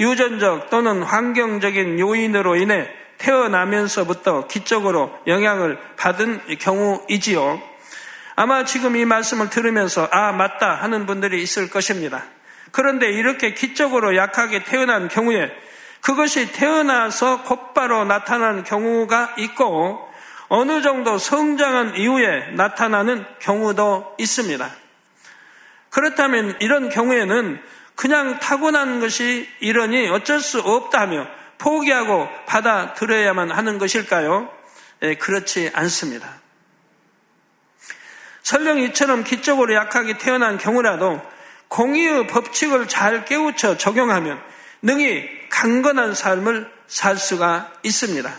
유전적 0.00 0.70
또는 0.70 1.02
환경적인 1.02 2.00
요인으로 2.00 2.56
인해 2.56 2.88
태어나면서부터 3.18 4.46
기적으로 4.46 5.16
영향을 5.26 5.78
받은 5.98 6.40
경우이지요. 6.58 7.60
아마 8.34 8.64
지금 8.64 8.96
이 8.96 9.04
말씀을 9.04 9.50
들으면서 9.50 10.08
아 10.10 10.32
맞다 10.32 10.74
하는 10.76 11.04
분들이 11.04 11.42
있을 11.42 11.68
것입니다. 11.68 12.24
그런데 12.72 13.10
이렇게 13.10 13.52
기적으로 13.52 14.16
약하게 14.16 14.64
태어난 14.64 15.08
경우에 15.08 15.50
그것이 16.00 16.50
태어나서 16.52 17.42
곧바로 17.42 18.04
나타난 18.04 18.64
경우가 18.64 19.34
있고 19.36 20.08
어느 20.48 20.80
정도 20.80 21.18
성장한 21.18 21.96
이후에 21.96 22.52
나타나는 22.52 23.26
경우도 23.40 24.14
있습니다. 24.18 24.70
그렇다면 25.90 26.56
이런 26.60 26.88
경우에는 26.88 27.60
그냥 28.00 28.38
타고난 28.38 28.98
것이 28.98 29.46
이러니 29.60 30.08
어쩔 30.08 30.40
수 30.40 30.58
없다며 30.60 31.26
포기하고 31.58 32.30
받아들여야만 32.46 33.50
하는 33.50 33.76
것일까요? 33.76 34.50
예, 35.02 35.16
그렇지 35.16 35.70
않습니다. 35.74 36.40
설령 38.42 38.78
이처럼 38.78 39.22
기적으로 39.22 39.74
약하게 39.74 40.16
태어난 40.16 40.56
경우라도 40.56 41.20
공의의 41.68 42.26
법칙을 42.26 42.88
잘 42.88 43.26
깨우쳐 43.26 43.76
적용하면 43.76 44.40
능히 44.80 45.28
강건한 45.50 46.14
삶을 46.14 46.72
살 46.86 47.18
수가 47.18 47.70
있습니다. 47.82 48.34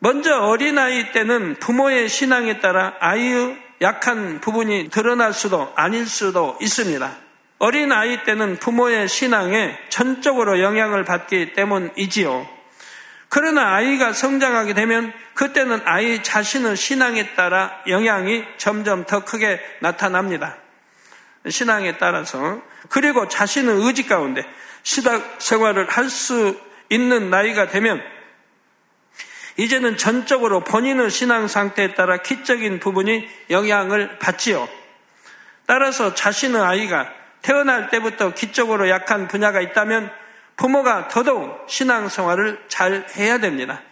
먼저 0.00 0.40
어린아이 0.40 1.12
때는 1.12 1.54
부모의 1.54 2.10
신앙에 2.10 2.60
따라 2.60 2.96
아이의 3.00 3.67
약한 3.80 4.40
부분이 4.40 4.88
드러날 4.90 5.32
수도 5.32 5.72
아닐 5.76 6.06
수도 6.06 6.56
있습니다. 6.60 7.10
어린 7.58 7.92
아이 7.92 8.24
때는 8.24 8.56
부모의 8.56 9.08
신앙에 9.08 9.76
전적으로 9.88 10.60
영향을 10.60 11.04
받기 11.04 11.54
때문이지요. 11.54 12.46
그러나 13.28 13.74
아이가 13.74 14.12
성장하게 14.12 14.74
되면 14.74 15.12
그때는 15.34 15.82
아이 15.84 16.22
자신의 16.22 16.76
신앙에 16.76 17.34
따라 17.34 17.82
영향이 17.86 18.44
점점 18.56 19.04
더 19.04 19.24
크게 19.24 19.60
나타납니다. 19.80 20.56
신앙에 21.48 21.98
따라서 21.98 22.62
그리고 22.88 23.28
자신의 23.28 23.74
의지 23.86 24.06
가운데 24.06 24.44
시작 24.82 25.36
생활을 25.38 25.88
할 25.88 26.08
수 26.08 26.58
있는 26.90 27.28
나이가 27.30 27.68
되면 27.68 28.02
이제는 29.58 29.96
전적으로 29.96 30.60
본인의 30.60 31.10
신앙 31.10 31.48
상태에 31.48 31.92
따라 31.94 32.18
기적인 32.18 32.78
부분이 32.78 33.28
영향을 33.50 34.18
받지요. 34.18 34.68
따라서 35.66 36.14
자신의 36.14 36.62
아이가 36.62 37.12
태어날 37.42 37.90
때부터 37.90 38.32
기적으로 38.34 38.88
약한 38.88 39.26
분야가 39.26 39.60
있다면 39.60 40.10
부모가 40.56 41.08
더더욱 41.08 41.66
신앙 41.68 42.08
생활을 42.08 42.64
잘 42.68 43.04
해야 43.16 43.38
됩니다. 43.38 43.82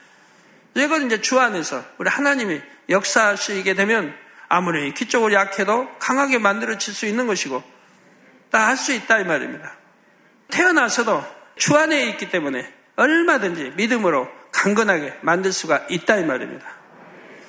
이건 0.74 1.06
이제 1.06 1.20
주 1.20 1.40
안에서 1.40 1.84
우리 1.98 2.08
하나님이 2.08 2.60
역사하시게 2.88 3.74
되면 3.74 4.14
아무리 4.48 4.94
기적으로 4.94 5.32
약해도 5.34 5.88
강하게 5.98 6.38
만들어질 6.38 6.94
수 6.94 7.06
있는 7.06 7.26
것이고 7.26 7.62
다 8.52 8.68
할 8.68 8.76
수 8.76 8.92
있다 8.92 9.18
이 9.18 9.24
말입니다. 9.24 9.72
태어나서도 10.48 11.24
주 11.56 11.74
안에 11.76 12.04
있기 12.10 12.30
때문에 12.30 12.72
얼마든지 12.94 13.72
믿음으로 13.76 14.28
강건하게 14.56 15.18
만들 15.20 15.52
수가 15.52 15.84
있다 15.90 16.16
이 16.16 16.24
말입니다. 16.24 16.66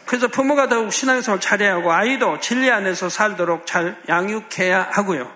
그래서 0.06 0.28
부모가 0.28 0.68
더욱 0.68 0.92
신앙생활 0.92 1.40
잘해야 1.40 1.76
하고 1.76 1.92
아이도 1.92 2.40
진리 2.40 2.70
안에서 2.70 3.10
살도록 3.10 3.66
잘 3.66 4.02
양육해야 4.08 4.90
하고요. 4.92 5.34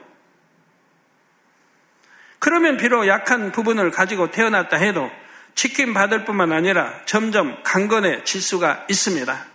그러면 2.40 2.78
비록 2.78 3.08
약한 3.08 3.52
부분을 3.52 3.92
가지고 3.92 4.32
태어났다 4.32 4.78
해도 4.78 5.10
지킴 5.56 5.94
받을 5.94 6.26
뿐만 6.26 6.52
아니라 6.52 6.94
점점 7.06 7.62
강건해질 7.64 8.42
수가 8.42 8.86
있습니다. 8.90 9.46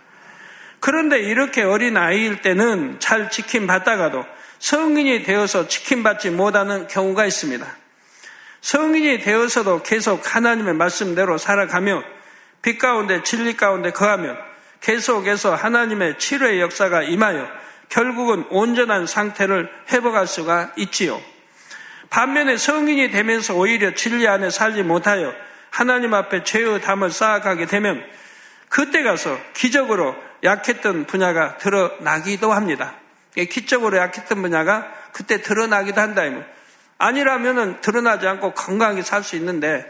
그런데 0.79 1.19
이렇게 1.19 1.63
어린 1.63 1.97
아이일 1.97 2.41
때는 2.41 2.99
잘 2.99 3.29
지킴 3.29 3.67
받다가도 3.67 4.25
성인이 4.59 5.23
되어서 5.23 5.67
지킴 5.67 6.03
받지 6.03 6.29
못하는 6.29 6.87
경우가 6.87 7.25
있습니다. 7.25 7.65
성인이 8.61 9.19
되어서도 9.19 9.83
계속 9.83 10.35
하나님의 10.35 10.73
말씀대로 10.75 11.37
살아가며 11.37 12.03
빛 12.67 12.79
가운데 12.79 13.23
진리 13.23 13.55
가운데 13.55 13.91
거하면 13.91 14.37
계속해서 14.81 15.55
하나님의 15.55 16.19
치료의 16.19 16.59
역사가 16.59 17.03
임하여 17.03 17.47
결국은 17.87 18.45
온전한 18.49 19.07
상태를 19.07 19.71
회복할 19.89 20.27
수가 20.27 20.73
있지요. 20.75 21.21
반면에 22.09 22.57
성인이 22.57 23.09
되면서 23.11 23.55
오히려 23.55 23.93
진리 23.93 24.27
안에 24.27 24.49
살지 24.49 24.83
못하여 24.83 25.33
하나님 25.69 26.13
앞에 26.13 26.43
죄의 26.43 26.81
담을 26.81 27.09
쌓아가게 27.09 27.67
되면 27.67 28.03
그때 28.67 29.01
가서 29.01 29.39
기적으로 29.53 30.13
약했던 30.43 31.05
분야가 31.05 31.59
드러나기도 31.59 32.51
합니다. 32.51 32.95
기적으로 33.49 33.95
약했던 33.95 34.41
분야가 34.41 34.91
그때 35.13 35.41
드러나기도 35.41 36.01
한다. 36.01 36.23
아니라면은 36.97 37.79
드러나지 37.79 38.27
않고 38.27 38.51
건강하게 38.51 39.03
살 39.03 39.23
수 39.23 39.37
있는데 39.37 39.89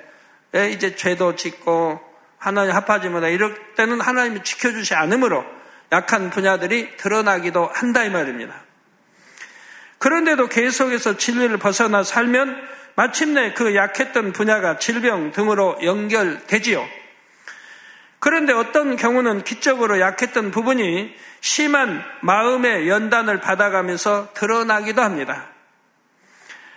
이제 0.53 0.95
죄도 0.95 1.35
짓고 1.35 2.05
하나님 2.47 2.73
합하지 2.73 3.09
못하 3.09 3.27
이럴 3.27 3.53
때는 3.75 3.99
하나님이 3.99 4.41
지켜주지 4.41 4.95
않으므로 4.95 5.43
약한 5.91 6.29
분야들이 6.29 6.95
드러나기도 6.95 7.69
한다 7.73 8.05
이 8.05 8.09
말입니다. 8.09 8.55
그런데도 9.97 10.47
계속해서 10.47 11.17
진리를 11.17 11.57
벗어나 11.57 12.03
살면 12.03 12.57
마침내 12.95 13.51
그 13.51 13.75
약했던 13.75 14.31
분야가 14.31 14.77
질병 14.77 15.33
등으로 15.33 15.77
연결되지요. 15.83 16.87
그런데 18.19 18.53
어떤 18.53 18.95
경우는 18.95 19.43
기적으로 19.43 19.99
약했던 19.99 20.51
부분이 20.51 21.13
심한 21.41 22.01
마음의 22.21 22.87
연단을 22.87 23.41
받아가면서 23.41 24.29
드러나기도 24.33 25.01
합니다. 25.01 25.47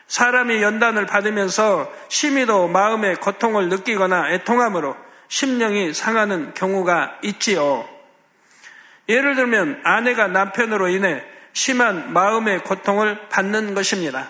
사람이 0.09 0.63
연단을 0.63 1.07
받으면서 1.07 1.93
심히도 2.09 2.67
마음의 2.67 3.17
고통을 3.17 3.69
느끼거나 3.69 4.33
애통함으로 4.33 5.10
심령이 5.31 5.95
상하는 5.95 6.55
경우가 6.55 7.19
있지요. 7.23 7.89
예를 9.09 9.37
들면 9.37 9.81
아내가 9.85 10.27
남편으로 10.27 10.89
인해 10.89 11.23
심한 11.53 12.13
마음의 12.13 12.65
고통을 12.65 13.29
받는 13.29 13.75
것입니다. 13.75 14.29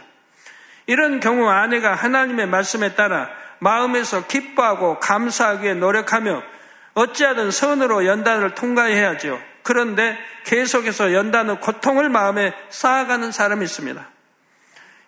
이런 0.87 1.19
경우 1.21 1.49
아내가 1.49 1.95
하나님의 1.95 2.47
말씀에 2.49 2.95
따라 2.95 3.31
마음에서 3.61 4.27
기뻐하고 4.27 4.99
감사하기 5.01 5.65
위해 5.65 5.75
노력하며 5.75 6.43
어찌하든 6.95 7.51
선으로 7.51 8.05
연단을 8.05 8.55
통과해야죠. 8.55 9.41
그런데 9.63 10.19
계속해서 10.45 11.15
연단의 11.15 11.61
고통을 11.61 12.11
마음에 12.11 12.53
쌓아가는 12.69 13.33
사람이 13.33 13.65
있습니다. 13.65 14.07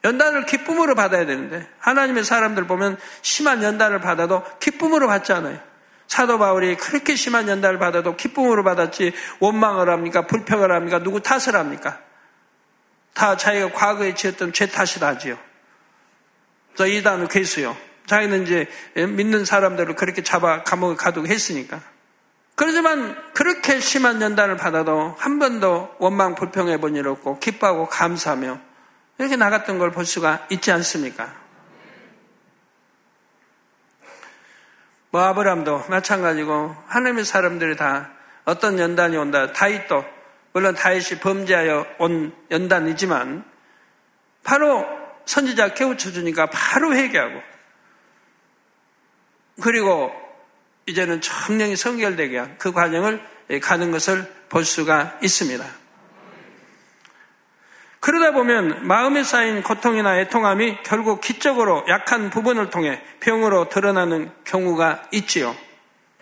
연단을 0.04 0.46
기쁨으로 0.46 0.94
받아야 0.94 1.26
되는데 1.26 1.68
하나님의 1.78 2.24
사람들 2.24 2.66
보면 2.66 2.96
심한 3.20 3.62
연단을 3.62 4.00
받아도 4.00 4.42
기쁨으로 4.58 5.06
받지 5.06 5.32
않아요. 5.34 5.71
사도 6.12 6.38
바울이 6.38 6.76
그렇게 6.76 7.16
심한 7.16 7.48
연단을 7.48 7.78
받아도 7.78 8.16
기쁨으로 8.16 8.62
받았지 8.64 9.14
원망을 9.40 9.88
합니까? 9.88 10.26
불평을 10.26 10.70
합니까? 10.70 11.02
누구 11.02 11.22
탓을 11.22 11.56
합니까? 11.56 12.00
다 13.14 13.38
자기가 13.38 13.72
과거에 13.72 14.12
지었던 14.12 14.52
죄 14.52 14.66
탓을 14.66 15.02
하지요. 15.02 15.38
저 16.74 16.86
이단은 16.86 17.28
괴수요. 17.28 17.74
자기는 18.04 18.42
이제 18.42 18.68
믿는 18.94 19.46
사람들을 19.46 19.96
그렇게 19.96 20.22
잡아 20.22 20.62
감옥에 20.64 20.96
가두고 20.96 21.28
했으니까. 21.28 21.80
그러지만 22.56 23.16
그렇게 23.32 23.80
심한 23.80 24.20
연단을 24.20 24.58
받아도 24.58 25.16
한 25.18 25.38
번도 25.38 25.94
원망 25.98 26.34
불평해 26.34 26.76
본 26.76 26.94
일 26.94 27.08
없고 27.08 27.38
기뻐하고 27.38 27.88
감사하며 27.88 28.60
이렇게 29.16 29.36
나갔던 29.36 29.78
걸 29.78 29.92
볼 29.92 30.04
수가 30.04 30.46
있지 30.50 30.72
않습니까? 30.72 31.41
뭐 35.12 35.22
아브람도 35.22 35.84
마찬가지고 35.88 36.74
하나님의 36.86 37.26
사람들이 37.26 37.76
다 37.76 38.10
어떤 38.46 38.78
연단이 38.78 39.16
온다. 39.18 39.52
다윗도 39.52 40.04
물론 40.54 40.74
다윗이 40.74 41.20
범죄하여 41.20 41.86
온 41.98 42.34
연단이지만 42.50 43.44
바로 44.42 44.86
선지자 45.26 45.74
깨우쳐 45.74 46.12
주니까 46.12 46.46
바로 46.46 46.94
회개하고 46.94 47.40
그리고 49.62 50.10
이제는 50.86 51.20
청령이 51.20 51.76
성결되게 51.76 52.38
한 52.38 52.56
그 52.58 52.72
과정을 52.72 53.22
가는 53.62 53.90
것을 53.90 54.26
볼 54.48 54.64
수가 54.64 55.18
있습니다. 55.22 55.81
그러다 58.02 58.32
보면 58.32 58.84
마음에 58.88 59.22
쌓인 59.22 59.62
고통이나 59.62 60.18
애통함이 60.18 60.78
결국 60.82 61.20
기적으로 61.20 61.84
약한 61.88 62.30
부분을 62.30 62.68
통해 62.68 63.00
병으로 63.20 63.68
드러나는 63.68 64.32
경우가 64.42 65.04
있지요. 65.12 65.54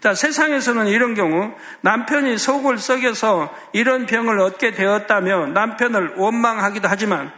자, 0.00 0.12
세상에서는 0.12 0.88
이런 0.88 1.14
경우 1.14 1.54
남편이 1.80 2.36
속을 2.36 2.76
썩여서 2.76 3.54
이런 3.72 4.04
병을 4.04 4.40
얻게 4.40 4.72
되었다며 4.72 5.46
남편을 5.46 6.16
원망하기도 6.16 6.86
하지만 6.86 7.32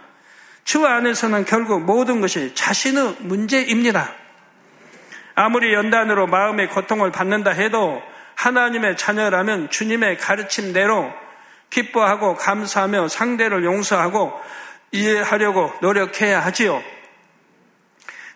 주 0.65 0.85
안에서는 0.87 1.45
결국 1.45 1.85
모든 1.85 2.21
것이 2.21 2.53
자신의 2.57 3.19
문제입니다. 3.21 4.13
아무리 5.37 5.73
연단으로 5.73 6.27
마음의 6.27 6.69
고통을 6.71 7.13
받는다 7.13 7.53
해도 7.53 8.03
하나님의 8.35 8.97
자녀라면 8.97 9.71
주님의 9.71 10.19
가르침대로 10.19 11.22
기뻐하고 11.73 12.37
감사하며 12.37 13.09
상대를 13.09 13.65
용서하고 13.65 14.39
이해하려고 14.93 15.73
노력해야 15.81 16.41
하지요. 16.41 16.83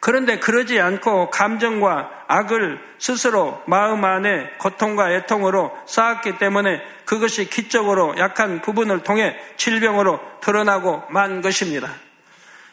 그런데 0.00 0.38
그러지 0.38 0.80
않고 0.80 1.30
감정과 1.30 2.24
악을 2.28 2.80
스스로 2.98 3.62
마음 3.66 4.04
안에 4.04 4.52
고통과 4.58 5.12
애통으로 5.12 5.76
쌓았기 5.86 6.38
때문에 6.38 6.80
그것이 7.04 7.50
기적으로 7.50 8.14
약한 8.18 8.62
부분을 8.62 9.02
통해 9.02 9.36
질병으로 9.56 10.20
드러나고 10.40 11.02
만 11.10 11.42
것입니다. 11.42 11.90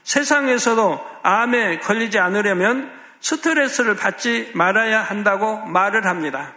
세상에서도 0.03 1.05
암에 1.23 1.79
걸리지 1.79 2.19
않으려면 2.19 2.91
스트레스를 3.19 3.95
받지 3.95 4.51
말아야 4.53 5.01
한다고 5.01 5.57
말을 5.65 6.05
합니다. 6.05 6.53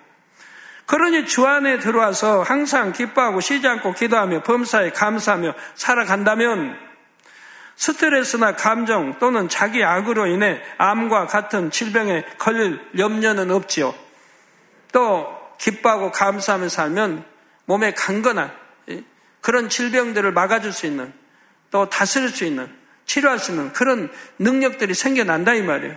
그러니 0.86 1.26
주 1.26 1.44
안에 1.44 1.78
들어와서 1.80 2.42
항상 2.42 2.92
기뻐하고 2.92 3.40
쉬지 3.40 3.66
않고 3.66 3.92
기도하며 3.92 4.42
범사에 4.42 4.90
감사하며 4.90 5.54
살아간다면 5.74 6.78
스트레스나 7.74 8.56
감정 8.56 9.18
또는 9.18 9.48
자기 9.48 9.84
악으로 9.84 10.26
인해 10.26 10.62
암과 10.78 11.26
같은 11.26 11.70
질병에 11.70 12.24
걸릴 12.38 12.80
염려는 12.96 13.50
없지요. 13.50 13.94
또 14.92 15.28
기뻐하고 15.58 16.12
감사하며 16.12 16.68
살면 16.68 17.24
몸에 17.66 17.92
강건한 17.92 18.52
그런 19.40 19.68
질병들을 19.68 20.32
막아줄 20.32 20.72
수 20.72 20.86
있는 20.86 21.12
또 21.70 21.88
다스릴 21.88 22.30
수 22.30 22.44
있는 22.44 22.72
치료할 23.04 23.38
수 23.38 23.50
있는 23.52 23.72
그런 23.72 24.10
능력들이 24.38 24.94
생겨난다 24.94 25.54
이 25.54 25.62
말이에요. 25.62 25.96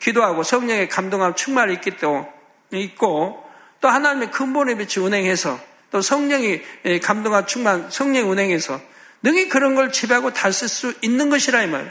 기도하고 0.00 0.42
성령의 0.42 0.88
감동함 0.88 1.34
충만히 1.34 1.74
있기 1.74 1.96
또 1.96 2.30
있고 2.72 3.47
또 3.80 3.88
하나님의 3.88 4.30
근본에 4.30 4.76
비치 4.76 5.00
운행해서 5.00 5.58
또 5.90 6.00
성령이 6.00 6.60
감동함 7.02 7.46
충만 7.46 7.90
성령 7.90 8.30
운행해서 8.30 8.80
능히 9.22 9.48
그런 9.48 9.74
걸 9.74 9.90
지배하고 9.92 10.32
다쓸 10.32 10.68
수 10.68 10.94
있는 11.00 11.30
것이라 11.30 11.62
이 11.62 11.66
말이에요. 11.68 11.90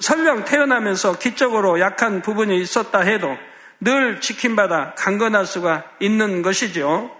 설령 0.00 0.44
태어나면서 0.44 1.18
기적으로 1.18 1.80
약한 1.80 2.22
부분이 2.22 2.60
있었다 2.60 3.00
해도 3.00 3.36
늘 3.80 4.20
지킴받아 4.20 4.94
강건할 4.96 5.44
수가 5.44 5.84
있는 6.00 6.42
것이죠. 6.42 7.14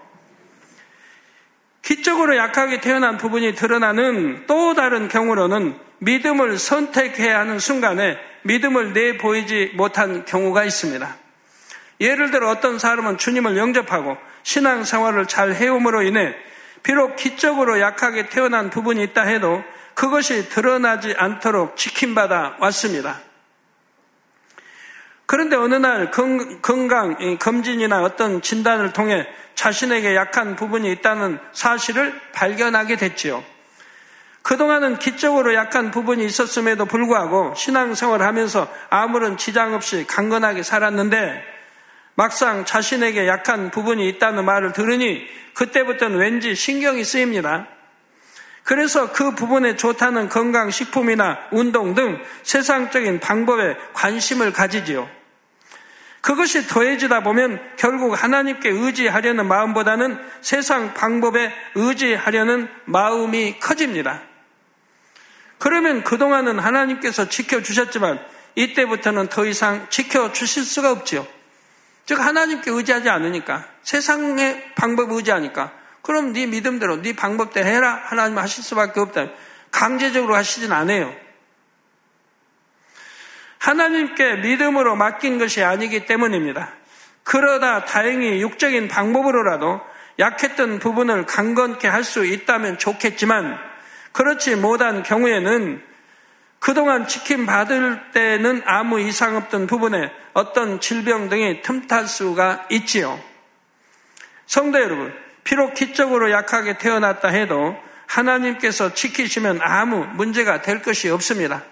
기적으로 1.83 2.37
약하게 2.37 2.81
태어난 2.81 3.17
부분이 3.17 3.55
드러나는 3.55 4.45
또 4.47 4.75
다른 4.75 5.09
경우로는 5.09 5.77
믿음을 5.99 6.59
선택해야 6.59 7.41
하는 7.41 7.59
순간에 7.59 8.17
믿음을 8.43 8.93
내보이지 8.93 9.73
못한 9.75 10.25
경우가 10.25 10.65
있습니다. 10.65 11.17
예를 12.01 12.31
들어 12.31 12.49
어떤 12.51 12.79
사람은 12.79 13.19
주님을 13.19 13.57
영접하고 13.57 14.17
신앙 14.43 14.85
생활을 14.85 15.27
잘 15.27 15.55
해옴으로 15.55 16.03
인해 16.03 16.35
비록 16.83 17.17
기적으로 17.17 17.81
약하게 17.81 18.29
태어난 18.29 18.71
부분이 18.71 19.03
있다 19.05 19.23
해도 19.23 19.63
그것이 19.95 20.49
드러나지 20.49 21.15
않도록 21.19 21.77
지킴받아 21.77 22.57
왔습니다. 22.61 23.21
그런데 25.27 25.57
어느 25.57 25.75
날 25.75 26.11
건강 26.11 27.37
검진이나 27.39 28.03
어떤 28.03 28.41
진단을 28.41 28.93
통해 28.93 29.27
자신에게 29.57 30.15
약한 30.15 30.57
부분이 30.57 30.91
있다는 30.93 31.39
사실을 31.53 32.19
발견하게 32.33 32.97
됐지요. 32.97 33.45
그동안은 34.43 34.99
기적으로 34.99 35.53
약한 35.53 35.91
부분이 35.91 36.25
있었음에도 36.25 36.87
불구하고 36.87 37.55
신앙생활을 37.55 38.25
하면서 38.25 38.73
아무런 38.89 39.37
지장 39.37 39.75
없이 39.75 40.07
강건하게 40.07 40.63
살았는데 40.63 41.58
막상 42.19 42.65
자신에게 42.65 43.29
약한 43.29 43.71
부분이 43.71 44.09
있다는 44.09 44.45
말을 44.45 44.73
들으니 44.73 45.25
그때부터는 45.55 46.19
왠지 46.19 46.57
신경이 46.57 47.05
쓰입니다. 47.05 47.69
그래서 48.65 49.13
그 49.13 49.37
부분에 49.37 49.77
좋다는 49.77 50.29
건강식품이나 50.29 51.39
운동 51.53 51.95
등 51.95 52.21
세상적인 52.43 53.21
방법에 53.21 53.77
관심을 53.93 54.53
가지지요. 54.53 55.09
그것이 56.21 56.67
더해지다 56.67 57.23
보면 57.23 57.61
결국 57.77 58.21
하나님께 58.21 58.69
의지하려는 58.69 59.47
마음보다는 59.47 60.19
세상 60.41 60.95
방법에 60.95 61.53
의지하려는 61.77 62.69
마음이 62.87 63.61
커집니다. 63.61 64.23
그러면 65.59 66.03
그동안은 66.03 66.59
하나님께서 66.59 67.29
지켜주셨지만 67.29 68.19
이때부터는 68.57 69.29
더 69.29 69.47
이상 69.47 69.87
지켜주실 69.89 70.65
수가 70.65 70.91
없지요. 70.91 71.38
즉 72.09 72.19
하나님께 72.19 72.71
의지하지 72.71 73.11
않으니까 73.11 73.67
세상의 73.83 74.73
방법 74.75 75.13
의지하니까 75.13 75.73
그럼 76.01 76.33
네 76.33 76.47
믿음대로 76.47 77.03
네 77.03 77.15
방법대로 77.15 77.67
해라 77.69 78.01
하나님 78.03 78.39
하실 78.39 78.65
수밖에 78.65 78.99
없다. 79.01 79.27
강제적으로 79.71 80.35
하시진 80.35 80.73
않아요. 80.73 81.15
하나님께 83.59 84.37
믿음으로 84.37 84.97
맡긴 84.97 85.39
것이 85.39 85.63
아니기 85.63 86.07
때문입니다. 86.07 86.73
그러다 87.25 87.85
다행히 87.85 88.41
육적인 88.41 88.89
방법으로라도 88.89 89.83
약했던 90.19 90.79
부분을 90.79 91.27
강건케 91.27 91.89
할 91.89 92.05
수 92.05 92.25
있다면 92.25 92.79
좋겠지만 92.79 93.59
그렇지 94.13 94.57
못한 94.57 95.03
경우에는 95.03 95.83
그동안 96.59 97.07
지킴 97.07 97.47
받을 97.47 98.01
때는 98.13 98.63
아무 98.67 99.01
이상 99.01 99.37
없던 99.37 99.67
부분에 99.67 100.11
어떤 100.33 100.81
질병 100.81 101.29
등이 101.29 101.63
틈탈 101.63 102.07
수가 102.07 102.67
있지요. 102.71 103.19
성도 104.47 104.81
여러분, 104.81 105.15
비록 105.45 105.75
기적으로 105.75 106.31
약하게 106.31 106.79
태어났다 106.79 107.29
해도 107.29 107.77
하나님께서 108.07 108.95
지키시면 108.95 109.61
아무 109.63 110.07
문제가 110.15 110.63
될 110.63 110.83
것이 110.83 111.09
없습니다. 111.11 111.63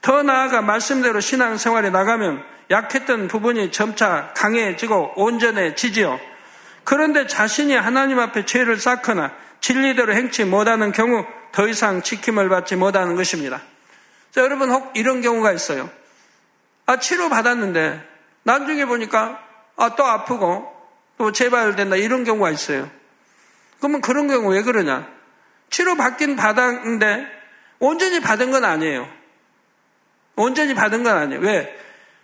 더 0.00 0.22
나아가 0.22 0.62
말씀대로 0.62 1.20
신앙생활에 1.20 1.90
나가면 1.90 2.42
약했던 2.70 3.28
부분이 3.28 3.72
점차 3.72 4.32
강해지고 4.36 5.14
온전해지지요. 5.16 6.20
그런데 6.84 7.26
자신이 7.26 7.74
하나님 7.74 8.18
앞에 8.18 8.44
죄를 8.44 8.78
쌓거나 8.78 9.32
진리대로 9.60 10.14
행치 10.14 10.44
못하는 10.44 10.92
경우 10.92 11.26
더 11.52 11.66
이상 11.66 12.02
지킴을 12.02 12.48
받지 12.48 12.76
못하는 12.76 13.16
것입니다. 13.16 13.62
자, 14.30 14.42
여러분 14.42 14.70
혹 14.70 14.92
이런 14.96 15.20
경우가 15.20 15.52
있어요. 15.52 15.90
아, 16.86 16.98
치료 16.98 17.28
받았는데 17.28 18.02
나중에 18.44 18.84
보니까 18.86 19.44
아, 19.76 19.94
또 19.94 20.04
아프고 20.04 20.72
또 21.18 21.32
재발된다 21.32 21.96
이런 21.96 22.24
경우가 22.24 22.50
있어요. 22.50 22.90
그러면 23.78 24.00
그런 24.00 24.28
경우 24.28 24.50
왜 24.52 24.62
그러냐? 24.62 25.08
치료 25.70 25.96
받긴 25.96 26.36
받았는데 26.36 27.26
온전히 27.78 28.20
받은 28.20 28.50
건 28.50 28.64
아니에요. 28.64 29.08
온전히 30.36 30.74
받은 30.74 31.02
건 31.02 31.16
아니에요. 31.16 31.40
왜? 31.40 31.78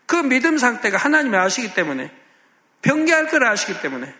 그 0.06 0.16
믿음 0.16 0.58
상태가 0.58 0.96
하나님이 0.98 1.36
아시기 1.36 1.74
때문에 1.74 2.10
병기할 2.82 3.28
걸 3.28 3.46
아시기 3.46 3.80
때문에 3.80 4.12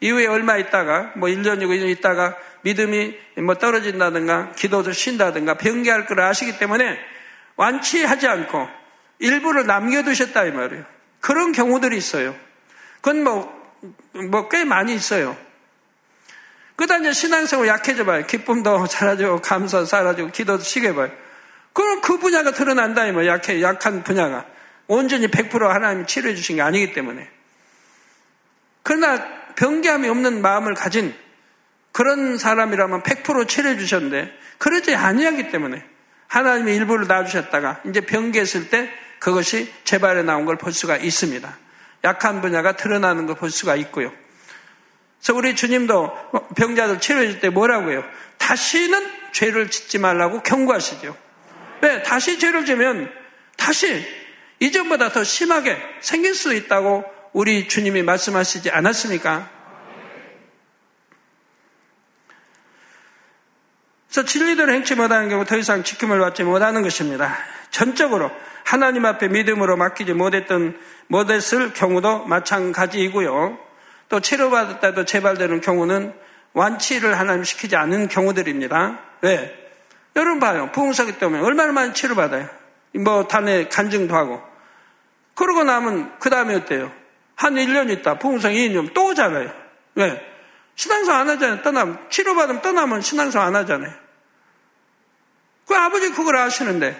이후에 0.00 0.26
얼마 0.26 0.56
있다가 0.56 1.12
뭐 1.16 1.28
1년이고 1.28 1.68
2년 1.68 1.88
있다가 1.90 2.36
믿음이 2.62 3.16
뭐 3.38 3.54
떨어진다든가 3.54 4.52
기도도 4.52 4.92
쉰다든가 4.92 5.54
병기할 5.54 6.06
걸 6.06 6.20
아시기 6.20 6.58
때문에 6.58 6.98
완치하지 7.56 8.26
않고 8.26 8.68
일부를 9.18 9.66
남겨두셨다 9.66 10.44
이 10.44 10.52
말이에요. 10.52 10.84
그런 11.20 11.52
경우들이 11.52 11.96
있어요. 11.96 12.34
그건 12.96 13.22
뭐, 13.24 13.60
뭐 14.30 14.48
꽤 14.48 14.64
많이 14.64 14.94
있어요. 14.94 15.36
그다 16.76 16.96
이제 16.96 17.12
신앙생활 17.12 17.68
약해져 17.68 18.04
봐요. 18.04 18.24
기쁨도 18.26 18.86
사라지고 18.88 19.42
감사 19.42 19.84
사라지고 19.84 20.30
기도도 20.30 20.62
쉬게 20.62 20.94
봐요. 20.94 21.10
그럼 21.72 22.00
그 22.00 22.18
분야가 22.18 22.52
드러난다 22.52 23.06
이 23.06 23.12
말이에요. 23.12 23.32
약해, 23.32 23.62
약한 23.62 24.02
분야가. 24.02 24.46
온전히 24.86 25.28
100% 25.28 25.68
하나님이 25.68 26.06
치료해 26.06 26.34
주신 26.34 26.56
게 26.56 26.62
아니기 26.62 26.92
때문에. 26.92 27.28
그러나 28.82 29.24
병기함이 29.56 30.08
없는 30.08 30.40
마음을 30.42 30.74
가진 30.74 31.14
그런 31.92 32.38
사람이라면 32.38 33.02
100% 33.02 33.48
치료해 33.48 33.76
주셨는데 33.78 34.32
그러지 34.58 34.94
아니하기 34.94 35.50
때문에 35.50 35.84
하나님이 36.28 36.74
일부를 36.76 37.06
놔주셨다가 37.08 37.80
이제 37.86 38.00
병기했을 38.00 38.68
때 38.70 38.90
그것이 39.18 39.72
재발에 39.84 40.22
나온 40.22 40.44
걸 40.44 40.56
볼 40.56 40.72
수가 40.72 40.96
있습니다. 40.96 41.58
약한 42.04 42.40
분야가 42.40 42.76
드러나는 42.76 43.26
걸 43.26 43.36
볼 43.36 43.50
수가 43.50 43.76
있고요. 43.76 44.12
그래서 45.18 45.34
우리 45.36 45.54
주님도 45.54 46.12
병자들 46.56 47.00
치료해 47.00 47.30
줄 47.30 47.40
때 47.40 47.48
뭐라고 47.50 47.90
해요? 47.90 48.04
다시는 48.38 49.06
죄를 49.32 49.70
짓지 49.70 49.98
말라고 49.98 50.42
경고하시죠. 50.42 51.16
왜? 51.82 52.02
다시 52.02 52.38
죄를 52.38 52.64
지면 52.64 53.10
다시 53.56 54.06
이전보다 54.60 55.10
더 55.12 55.24
심하게 55.24 55.76
생길 56.00 56.34
수 56.34 56.54
있다고 56.54 57.04
우리 57.32 57.68
주님이 57.68 58.02
말씀하시지 58.02 58.70
않았습니까? 58.70 59.48
그래서 64.10 64.26
진리대로 64.26 64.72
행치 64.72 64.96
못하는 64.96 65.28
경우 65.28 65.44
더 65.44 65.56
이상 65.56 65.84
지킴을 65.84 66.18
받지 66.18 66.42
못하는 66.42 66.82
것입니다. 66.82 67.36
전적으로 67.70 68.30
하나님 68.64 69.06
앞에 69.06 69.28
믿음으로 69.28 69.76
맡기지 69.76 70.14
못했던 70.14 70.76
못했을 71.06 71.72
경우도 71.72 72.24
마찬가지이고요. 72.24 73.58
또 74.08 74.20
치료받았다도 74.20 75.04
재발되는 75.04 75.60
경우는 75.60 76.12
완치를 76.52 77.18
하나님 77.18 77.44
시키지 77.44 77.76
않은 77.76 78.08
경우들입니다. 78.08 78.98
왜? 79.22 79.56
여러분 80.16 80.40
봐요. 80.40 80.70
부흥사기 80.72 81.18
때문에 81.18 81.42
얼마나 81.42 81.72
많이 81.72 81.94
치료받아요. 81.94 82.48
뭐 82.96 83.28
단에 83.28 83.68
간증도 83.68 84.14
하고. 84.14 84.42
그러고 85.36 85.62
나면 85.62 86.18
그 86.18 86.30
다음에 86.30 86.56
어때요? 86.56 86.90
한 87.36 87.54
1년 87.54 87.90
있다. 87.90 88.18
부흥상 88.18 88.52
2년 88.52 88.92
또 88.92 89.06
오잖아요. 89.06 89.52
왜? 89.94 90.29
신앙성 90.80 91.14
안 91.14 91.28
하잖아요. 91.28 91.60
떠나면. 91.60 91.98
치료받으면 92.08 92.62
떠나면 92.62 93.02
신앙성 93.02 93.42
안 93.42 93.54
하잖아요. 93.54 93.92
그 95.66 95.74
아버지 95.76 96.10
그걸 96.10 96.38
아시는데 96.38 96.98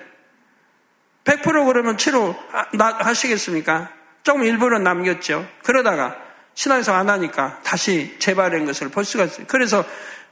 100% 1.25 1.66
그러면 1.66 1.97
치료 1.97 2.37
하시겠습니까? 2.73 3.90
조금 4.23 4.45
일부는 4.45 4.83
남겼죠. 4.83 5.49
그러다가 5.62 6.14
신앙성 6.53 6.95
안 6.95 7.09
하니까 7.09 7.59
다시 7.62 8.16
재발한 8.19 8.66
것을 8.66 8.90
볼 8.90 9.07
수가 9.07 9.25
있어요. 9.25 9.47
그래서 9.49 9.83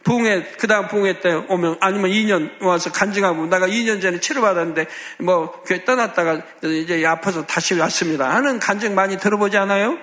부흥회, 0.05 0.53
그 0.59 0.67
다음 0.67 0.87
부흥회 0.89 1.21
때 1.21 1.33
오면, 1.33 1.79
아니면 1.81 2.11
2년 2.11 2.63
와서 2.63 2.93
간증하고, 2.93 3.47
내가 3.47 3.67
2년 3.67 4.01
전에 4.01 4.21
치료받았는데, 4.21 4.87
뭐, 5.21 5.51
교회 5.65 5.85
떠났다가 5.85 6.41
이제 6.63 7.05
아파서 7.05 7.45
다시 7.47 7.75
왔습니다. 7.75 8.33
하는 8.33 8.61
간증 8.61 8.95
많이 8.95 9.19
들어보지 9.19 9.57
않아요? 9.57 9.99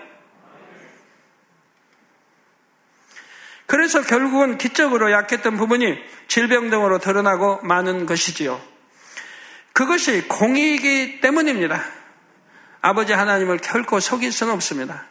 그래서 3.66 4.02
결국은 4.02 4.58
기적으로 4.58 5.12
약했던 5.12 5.58
부분이 5.58 5.98
질병 6.28 6.70
등으로 6.70 7.00
드러나고 7.00 7.62
많은 7.64 8.06
것이지요. 8.06 8.62
그것이 9.74 10.28
공의이기 10.28 11.20
때문입니다. 11.22 11.84
아버지 12.82 13.14
하나님을 13.14 13.58
결코 13.58 14.00
속일 14.00 14.32
수는 14.32 14.54
없습니다. 14.54 15.06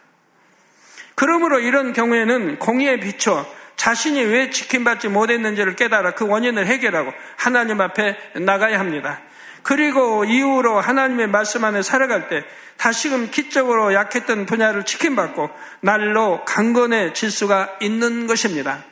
그러므로 1.15 1.59
이런 1.59 1.93
경우에는 1.93 2.59
공의에 2.59 2.99
비춰 2.99 3.45
자신이 3.75 4.21
왜 4.23 4.49
지킴받지 4.49 5.09
못했는지를 5.09 5.75
깨달아 5.75 6.11
그 6.15 6.25
원인을 6.27 6.65
해결하고 6.67 7.13
하나님 7.35 7.81
앞에 7.81 8.17
나가야 8.39 8.79
합니다. 8.79 9.21
그리고 9.65 10.25
이후로 10.25 10.79
하나님의 10.79 11.25
말씀 11.27 11.63
안에 11.63 11.81
살아갈 11.81 12.29
때 12.29 12.45
다시금 12.77 13.31
기적으로 13.31 13.95
약했던 13.95 14.45
분야를 14.45 14.85
지킴받고 14.85 15.49
날로 15.81 16.45
강건해질 16.45 17.31
수가 17.31 17.77
있는 17.79 18.27
것입니다. 18.27 18.83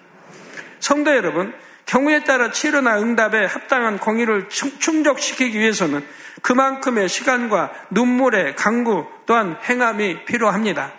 성도 0.79 1.15
여러분, 1.15 1.53
경우에 1.85 2.23
따라 2.23 2.49
치료나 2.49 2.99
응답에 2.99 3.45
합당한 3.45 3.99
공의를 3.99 4.49
충족시키기 4.49 5.59
위해서는 5.59 6.03
그만큼의 6.41 7.07
시간과 7.07 7.71
눈물의 7.91 8.55
강구 8.55 9.05
또한 9.27 9.57
행함이 9.63 10.25
필요합니다. 10.25 10.91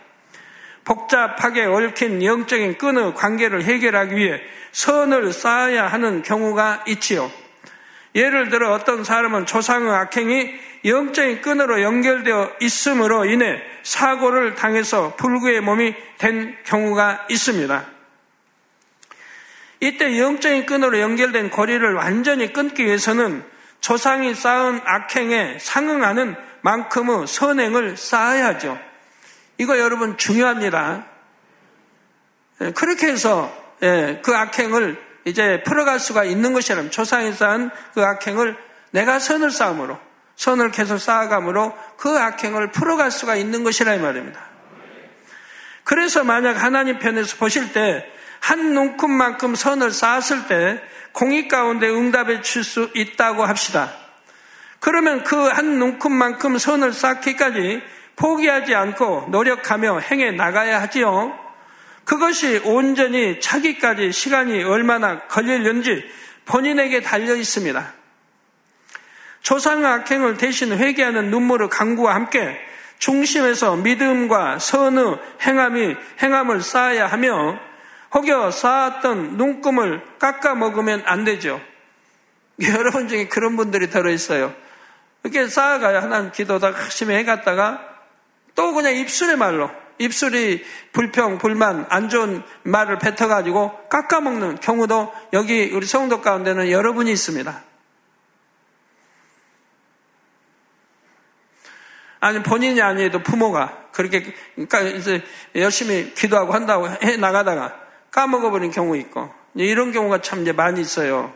복잡하게 0.84 1.64
얽힌 1.64 2.22
영적인 2.22 2.78
끈의 2.78 3.14
관계를 3.14 3.64
해결하기 3.64 4.14
위해 4.14 4.40
선을 4.70 5.32
쌓아야 5.32 5.88
하는 5.88 6.22
경우가 6.22 6.84
있지요. 6.86 7.28
예를 8.14 8.48
들어 8.48 8.72
어떤 8.72 9.04
사람은 9.04 9.46
조상의 9.46 9.90
악행이 9.90 10.54
영적인 10.84 11.40
끈으로 11.40 11.82
연결되어 11.82 12.56
있음으로 12.60 13.24
인해 13.24 13.62
사고를 13.82 14.54
당해서 14.54 15.16
불구의 15.16 15.60
몸이 15.60 15.94
된 16.18 16.56
경우가 16.64 17.26
있습니다. 17.28 17.86
이때 19.80 20.18
영적인 20.18 20.66
끈으로 20.66 21.00
연결된 21.00 21.50
고리를 21.50 21.94
완전히 21.94 22.52
끊기 22.52 22.84
위해서는 22.84 23.44
조상이 23.80 24.34
쌓은 24.34 24.80
악행에 24.84 25.58
상응하는 25.58 26.36
만큼의 26.62 27.26
선행을 27.26 27.96
쌓아야죠. 27.96 28.78
이거 29.58 29.78
여러분 29.78 30.16
중요합니다. 30.16 31.04
예, 32.62 32.72
그렇게 32.72 33.08
해서 33.08 33.54
예, 33.82 34.20
그 34.24 34.34
악행을 34.34 34.98
이제 35.24 35.62
풀어갈 35.64 35.98
수가 35.98 36.24
있는 36.24 36.52
것이라면 36.52 36.90
조상이 36.90 37.32
쌓은 37.32 37.70
그 37.94 38.02
악행을 38.04 38.56
내가 38.90 39.18
선을 39.18 39.50
쌓음으로 39.50 39.98
선을 40.36 40.70
계속 40.70 40.98
쌓아감으로 40.98 41.76
그 41.96 42.18
악행을 42.18 42.72
풀어갈 42.72 43.10
수가 43.10 43.36
있는 43.36 43.64
것이라 43.64 43.94
이 43.94 43.98
말입니다. 43.98 44.40
그래서 45.84 46.24
만약 46.24 46.62
하나님 46.62 46.98
편에서 46.98 47.36
보실 47.36 47.72
때 47.72 48.14
한 48.44 48.74
눈금만큼 48.74 49.54
선을 49.54 49.90
쌓았을 49.90 50.46
때 50.48 50.82
공의 51.12 51.48
가운데 51.48 51.88
응답해 51.88 52.42
줄 52.42 52.62
수 52.62 52.90
있다고 52.94 53.46
합시다. 53.46 53.90
그러면 54.80 55.24
그 55.24 55.48
한 55.48 55.78
눈금만큼 55.78 56.58
선을 56.58 56.92
쌓기까지 56.92 57.82
포기하지 58.16 58.74
않고 58.74 59.28
노력하며 59.30 60.00
행해 60.00 60.32
나가야 60.32 60.82
하지요. 60.82 61.38
그것이 62.04 62.60
온전히 62.64 63.40
차기까지 63.40 64.12
시간이 64.12 64.62
얼마나 64.64 65.26
걸릴는지 65.26 66.04
본인에게 66.44 67.00
달려 67.00 67.34
있습니다. 67.34 67.92
조상의 69.42 69.86
악행을 69.86 70.36
대신 70.36 70.72
회개하는 70.72 71.30
눈물의 71.30 71.68
강구와 71.68 72.14
함께 72.14 72.58
중심에서 72.98 73.76
믿음과 73.76 74.58
선의 74.58 75.18
행함이 75.42 75.96
행함을 76.22 76.62
쌓아야 76.62 77.06
하며 77.06 77.58
혹여 78.14 78.50
쌓았던 78.50 79.36
눈금을 79.36 80.02
깎아 80.18 80.54
먹으면 80.54 81.02
안 81.04 81.24
되죠. 81.24 81.60
여러분 82.62 83.08
중에 83.08 83.28
그런 83.28 83.56
분들이 83.56 83.90
들어 83.90 84.10
있어요. 84.10 84.54
이렇게 85.22 85.48
쌓아가야 85.48 86.02
하나님 86.02 86.30
기도다 86.30 86.72
열심히 86.72 87.14
해갔다가 87.16 87.80
또 88.54 88.72
그냥 88.72 88.94
입술의 88.94 89.36
말로 89.36 89.70
입술이 89.98 90.64
불평, 90.92 91.38
불만, 91.38 91.86
안 91.88 92.08
좋은 92.08 92.42
말을 92.62 92.98
뱉어가지고 92.98 93.88
깎아먹는 93.88 94.60
경우도 94.60 95.12
여기 95.32 95.70
우리 95.72 95.86
성도 95.86 96.20
가운데는 96.20 96.70
여러분이 96.70 97.10
있습니다. 97.12 97.62
아니 102.20 102.42
본인이 102.42 102.80
아니어도 102.80 103.22
부모가 103.22 103.88
그렇게 103.92 104.34
그러니까 104.54 104.80
이제 104.80 105.22
열심히 105.54 106.14
기도하고 106.14 106.54
한다고 106.54 106.88
해 106.88 107.18
나가다가 107.18 107.78
까먹어버린 108.10 108.70
경우 108.70 108.96
있고 108.96 109.30
이런 109.54 109.92
경우가 109.92 110.22
참 110.22 110.40
이제 110.40 110.52
많이 110.52 110.80
있어요. 110.80 111.32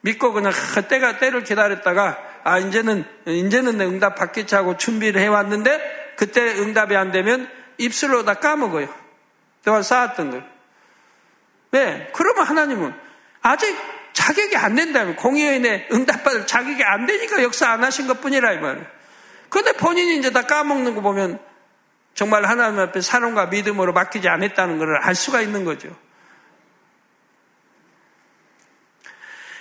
믿고 0.00 0.32
그냥 0.32 0.52
때가 0.88 1.18
때를 1.18 1.44
기다렸다가 1.44 2.18
아 2.42 2.58
이제는 2.58 3.04
이제는 3.26 3.78
내 3.78 3.84
응답 3.84 4.16
받겠지 4.16 4.54
하고 4.54 4.76
준비를 4.76 5.20
해왔는데 5.20 5.99
그때 6.20 6.42
응답이 6.58 6.94
안 6.96 7.12
되면 7.12 7.50
입술로 7.78 8.26
다 8.26 8.34
까먹어요. 8.34 8.94
그동안 9.60 9.82
쌓았던 9.82 10.30
걸. 10.30 10.44
왜? 11.72 12.10
그러면 12.14 12.44
하나님은 12.44 12.92
아직 13.40 13.74
자격이 14.12 14.54
안 14.58 14.74
된다면 14.74 15.16
공의인의 15.16 15.88
응답받을 15.90 16.46
자격이 16.46 16.84
안 16.84 17.06
되니까 17.06 17.42
역사 17.42 17.70
안 17.70 17.82
하신 17.82 18.06
것 18.06 18.20
뿐이라 18.20 18.52
이 18.52 18.58
말이에요. 18.58 18.86
그런데 19.48 19.72
본인이 19.72 20.18
이제 20.18 20.30
다 20.30 20.42
까먹는 20.42 20.94
거 20.94 21.00
보면 21.00 21.40
정말 22.12 22.44
하나님 22.44 22.80
앞에 22.80 23.00
사랑과 23.00 23.46
믿음으로 23.46 23.94
맡기지 23.94 24.28
않았다는 24.28 24.76
것을 24.76 24.98
알 24.98 25.14
수가 25.14 25.40
있는 25.40 25.64
거죠. 25.64 25.88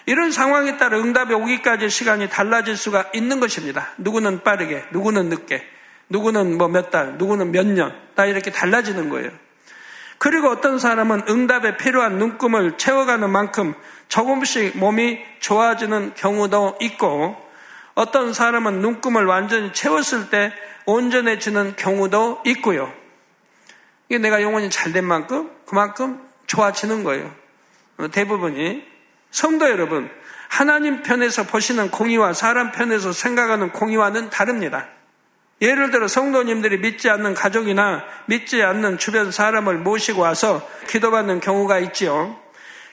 이런 0.05 0.33
상황에 0.33 0.75
따라 0.75 0.99
응답이 0.99 1.33
오기까지 1.35 1.89
시간이 1.89 2.27
달라질 2.27 2.75
수가 2.75 3.11
있는 3.13 3.39
것입니다. 3.39 3.93
누구는 3.97 4.43
빠르게, 4.43 4.83
누구는 4.91 5.29
늦게, 5.29 5.78
누구는 6.09 6.57
뭐 6.57 6.67
몇 6.67 6.91
달, 6.91 7.17
누구는 7.17 7.51
몇 7.51 7.65
년, 7.67 7.95
다 8.15 8.25
이렇게 8.25 8.51
달라지는 8.51 9.09
거예요. 9.09 9.29
그리고 10.17 10.49
어떤 10.49 10.79
사람은 10.79 11.23
응답에 11.29 11.77
필요한 11.77 12.17
눈금을 12.17 12.77
채워가는 12.77 13.29
만큼 13.29 13.73
조금씩 14.09 14.77
몸이 14.77 15.19
좋아지는 15.39 16.13
경우도 16.15 16.77
있고, 16.81 17.37
어떤 17.95 18.33
사람은 18.33 18.79
눈금을 18.79 19.25
완전히 19.25 19.71
채웠을 19.71 20.29
때 20.29 20.51
온전해지는 20.85 21.75
경우도 21.75 22.41
있고요. 22.45 22.91
이게 24.09 24.17
내가 24.17 24.41
영혼이 24.41 24.69
잘 24.69 24.91
된 24.91 25.05
만큼 25.05 25.51
그만큼 25.65 26.19
좋아지는 26.47 27.03
거예요. 27.03 27.31
대부분이 28.11 28.83
성도 29.31 29.69
여러분, 29.69 30.09
하나님 30.47 31.03
편에서 31.03 31.43
보시는 31.43 31.91
공의와 31.91 32.33
사람 32.33 32.71
편에서 32.71 33.11
생각하는 33.11 33.71
공의와는 33.71 34.31
다릅니다. 34.31 34.87
예를 35.61 35.91
들어 35.91 36.07
성도님들이 36.07 36.77
믿지 36.77 37.09
않는 37.09 37.33
가족이나 37.33 38.03
믿지 38.27 38.63
않는 38.63 38.97
주변 38.97 39.31
사람을 39.31 39.77
모시고 39.79 40.21
와서 40.21 40.67
기도받는 40.87 41.41
경우가 41.41 41.79
있지요. 41.79 42.39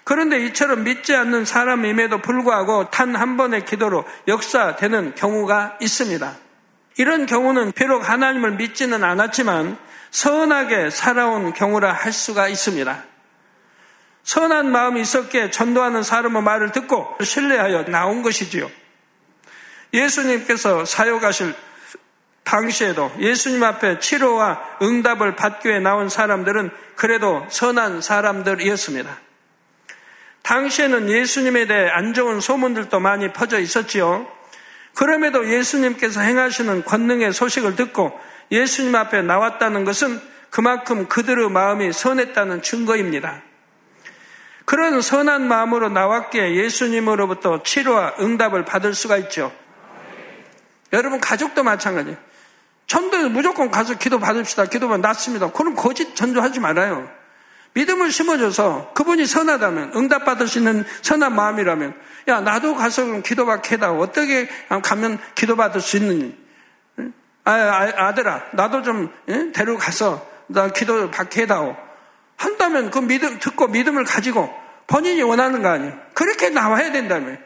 그런데 0.02 0.44
이처럼 0.46 0.84
믿지 0.84 1.14
않는 1.14 1.44
사람임에도 1.44 2.18
불구하고 2.18 2.90
단 2.90 3.16
한 3.16 3.36
번의 3.36 3.64
기도로 3.64 4.04
역사되는 4.28 5.14
경우가 5.14 5.78
있습니다. 5.80 6.36
이런 6.98 7.26
경우는 7.26 7.72
비록 7.72 8.08
하나님을 8.08 8.52
믿지는 8.52 9.04
않았지만 9.04 9.76
선하게 10.10 10.90
살아온 10.90 11.52
경우라 11.52 11.92
할 11.92 12.12
수가 12.12 12.48
있습니다. 12.48 13.04
선한 14.22 14.70
마음이 14.70 15.00
있었기에 15.02 15.50
전도하는 15.50 16.02
사람의 16.02 16.42
말을 16.42 16.72
듣고 16.72 17.16
신뢰하여 17.22 17.84
나온 17.86 18.22
것이지요. 18.22 18.70
예수님께서 19.92 20.84
사역하실 20.84 21.54
당시에도 22.46 23.12
예수님 23.18 23.62
앞에 23.64 23.98
치료와 23.98 24.78
응답을 24.80 25.34
받기 25.34 25.68
위해 25.68 25.80
나온 25.80 26.08
사람들은 26.08 26.70
그래도 26.94 27.44
선한 27.50 28.00
사람들이었습니다. 28.00 29.18
당시에는 30.42 31.10
예수님에 31.10 31.66
대해 31.66 31.88
안 31.90 32.14
좋은 32.14 32.40
소문들도 32.40 33.00
많이 33.00 33.32
퍼져 33.32 33.58
있었지요. 33.58 34.28
그럼에도 34.94 35.52
예수님께서 35.52 36.20
행하시는 36.20 36.84
권능의 36.84 37.32
소식을 37.32 37.74
듣고 37.74 38.18
예수님 38.52 38.94
앞에 38.94 39.22
나왔다는 39.22 39.84
것은 39.84 40.20
그만큼 40.50 41.08
그들의 41.08 41.50
마음이 41.50 41.92
선했다는 41.92 42.62
증거입니다. 42.62 43.42
그런 44.64 45.00
선한 45.00 45.48
마음으로 45.48 45.88
나왔기에 45.88 46.54
예수님으로부터 46.54 47.64
치료와 47.64 48.14
응답을 48.20 48.64
받을 48.64 48.94
수가 48.94 49.16
있죠. 49.16 49.52
여러분 50.92 51.20
가족도 51.20 51.64
마찬가지예요. 51.64 52.25
전도 52.86 53.28
무조건 53.30 53.70
가서 53.70 53.94
기도 53.94 54.18
받읍시다. 54.18 54.66
기도만 54.66 55.00
낫습니다. 55.00 55.50
그럼 55.50 55.74
거짓 55.74 56.14
전도하지 56.14 56.60
말아요. 56.60 57.08
믿음을 57.76 58.10
심어줘서 58.10 58.92
그분이 58.94 59.26
선하다면 59.26 59.92
응답받을 59.94 60.48
수 60.48 60.58
있는 60.58 60.84
선한 61.02 61.34
마음이라면 61.34 61.94
야 62.28 62.40
나도 62.40 62.74
가서 62.74 63.04
그럼 63.04 63.22
기도받게 63.22 63.74
해다 63.74 63.92
어떻게 63.92 64.48
가면 64.82 65.18
기도받을 65.34 65.82
수 65.82 65.98
있느니 65.98 66.34
아, 67.44 67.52
아 67.52 68.14
들아 68.14 68.44
나도 68.52 68.82
좀 68.82 69.12
예? 69.28 69.52
데려가서 69.52 70.26
나 70.46 70.68
기도 70.68 71.10
받게 71.10 71.42
해다오 71.42 71.76
한다면 72.36 72.90
그 72.90 72.98
믿음 73.00 73.38
듣고 73.38 73.68
믿음을 73.68 74.04
가지고 74.04 74.50
본인이 74.86 75.20
원하는 75.22 75.60
거 75.60 75.68
아니에요 75.68 75.92
그렇게 76.14 76.48
나와야 76.48 76.92
된다며 76.92 77.36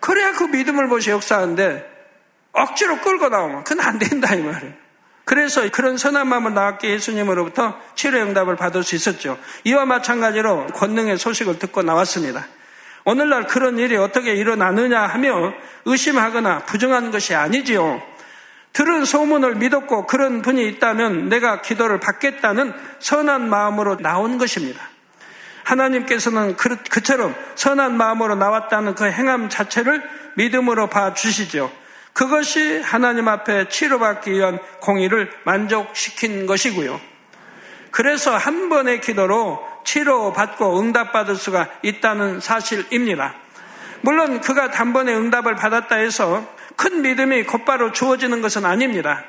그래야 0.00 0.32
그 0.32 0.44
믿음을 0.44 0.88
보시 0.88 1.10
역사하는데 1.10 1.96
억지로 2.50 3.00
끌고 3.00 3.28
나오면 3.28 3.62
그건 3.62 3.86
안 3.86 3.98
된다 4.00 4.34
이 4.34 4.42
말이에요 4.42 4.85
그래서 5.26 5.68
그런 5.70 5.96
선한 5.96 6.28
마음을 6.28 6.54
나왔기에 6.54 6.92
예수님으로부터 6.92 7.76
치료 7.96 8.20
응답을 8.20 8.54
받을 8.54 8.84
수 8.84 8.94
있었죠. 8.94 9.36
이와 9.64 9.84
마찬가지로 9.84 10.68
권능의 10.68 11.18
소식을 11.18 11.58
듣고 11.58 11.82
나왔습니다. 11.82 12.46
오늘날 13.04 13.48
그런 13.48 13.76
일이 13.78 13.96
어떻게 13.96 14.34
일어나느냐 14.34 15.00
하며 15.00 15.52
의심하거나 15.84 16.60
부정한 16.60 17.10
것이 17.10 17.34
아니지요. 17.34 18.00
들은 18.72 19.04
소문을 19.04 19.56
믿었고 19.56 20.06
그런 20.06 20.42
분이 20.42 20.64
있다면 20.68 21.28
내가 21.28 21.60
기도를 21.60 21.98
받겠다는 21.98 22.72
선한 23.00 23.50
마음으로 23.50 23.98
나온 23.98 24.38
것입니다. 24.38 24.80
하나님께서는 25.64 26.56
그, 26.56 26.76
그처럼 26.88 27.34
선한 27.56 27.96
마음으로 27.96 28.36
나왔다는 28.36 28.94
그 28.94 29.06
행함 29.06 29.48
자체를 29.48 30.08
믿음으로 30.34 30.86
봐 30.86 31.14
주시죠. 31.14 31.72
그것이 32.16 32.80
하나님 32.80 33.28
앞에 33.28 33.68
치료받기 33.68 34.32
위한 34.32 34.58
공의를 34.80 35.30
만족시킨 35.44 36.46
것이고요. 36.46 36.98
그래서 37.90 38.34
한 38.34 38.70
번의 38.70 39.02
기도로 39.02 39.62
치료받고 39.84 40.80
응답받을 40.80 41.36
수가 41.36 41.68
있다는 41.82 42.40
사실입니다. 42.40 43.34
물론 44.00 44.40
그가 44.40 44.70
단번에 44.70 45.14
응답을 45.14 45.56
받았다 45.56 45.96
해서 45.96 46.48
큰 46.76 47.02
믿음이 47.02 47.42
곧바로 47.42 47.92
주어지는 47.92 48.40
것은 48.40 48.64
아닙니다. 48.64 49.22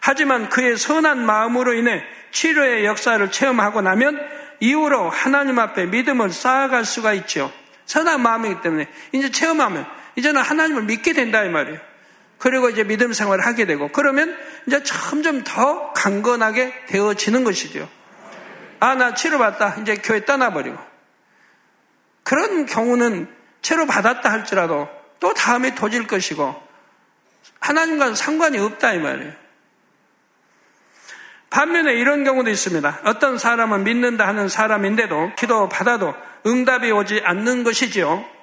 하지만 0.00 0.48
그의 0.48 0.76
선한 0.76 1.24
마음으로 1.24 1.74
인해 1.74 2.02
치료의 2.32 2.86
역사를 2.86 3.30
체험하고 3.30 3.82
나면 3.82 4.20
이후로 4.58 5.10
하나님 5.10 5.60
앞에 5.60 5.86
믿음을 5.86 6.30
쌓아갈 6.30 6.84
수가 6.84 7.12
있죠. 7.12 7.52
선한 7.86 8.20
마음이기 8.20 8.62
때문에 8.62 8.88
이제 9.12 9.30
체험하면 9.30 9.86
이제는 10.16 10.42
하나님을 10.42 10.82
믿게 10.82 11.12
된다 11.12 11.44
이 11.44 11.48
말이에요. 11.48 11.91
그리고 12.42 12.68
이제 12.68 12.82
믿음 12.82 13.12
생활을 13.12 13.46
하게 13.46 13.66
되고 13.66 13.86
그러면 13.92 14.36
이제 14.66 14.82
점점 14.82 15.44
더 15.44 15.92
강건하게 15.92 16.86
되어지는 16.86 17.44
것이죠. 17.44 17.88
아, 18.80 18.96
나 18.96 19.14
치료받다. 19.14 19.76
이제 19.80 19.94
교회 20.02 20.24
떠나버리고. 20.24 20.76
그런 22.24 22.66
경우는 22.66 23.32
치료받았다 23.62 24.28
할지라도 24.28 24.88
또 25.20 25.32
다음에 25.34 25.76
도질 25.76 26.08
것이고 26.08 26.60
하나님과는 27.60 28.16
상관이 28.16 28.58
없다 28.58 28.92
이 28.94 28.98
말이에요. 28.98 29.32
반면에 31.48 31.94
이런 31.94 32.24
경우도 32.24 32.50
있습니다. 32.50 33.02
어떤 33.04 33.38
사람은 33.38 33.84
믿는다 33.84 34.26
하는 34.26 34.48
사람인데도 34.48 35.36
기도 35.38 35.68
받아도 35.68 36.12
응답이 36.44 36.90
오지 36.90 37.22
않는 37.24 37.62
것이지요. 37.62 38.41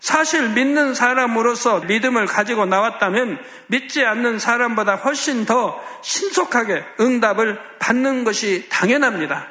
사실 0.00 0.50
믿는 0.50 0.94
사람으로서 0.94 1.80
믿음을 1.80 2.26
가지고 2.26 2.66
나왔다면 2.66 3.38
믿지 3.66 4.04
않는 4.04 4.38
사람보다 4.38 4.96
훨씬 4.96 5.44
더 5.44 5.82
신속하게 6.02 6.84
응답을 7.00 7.58
받는 7.78 8.24
것이 8.24 8.68
당연합니다. 8.68 9.46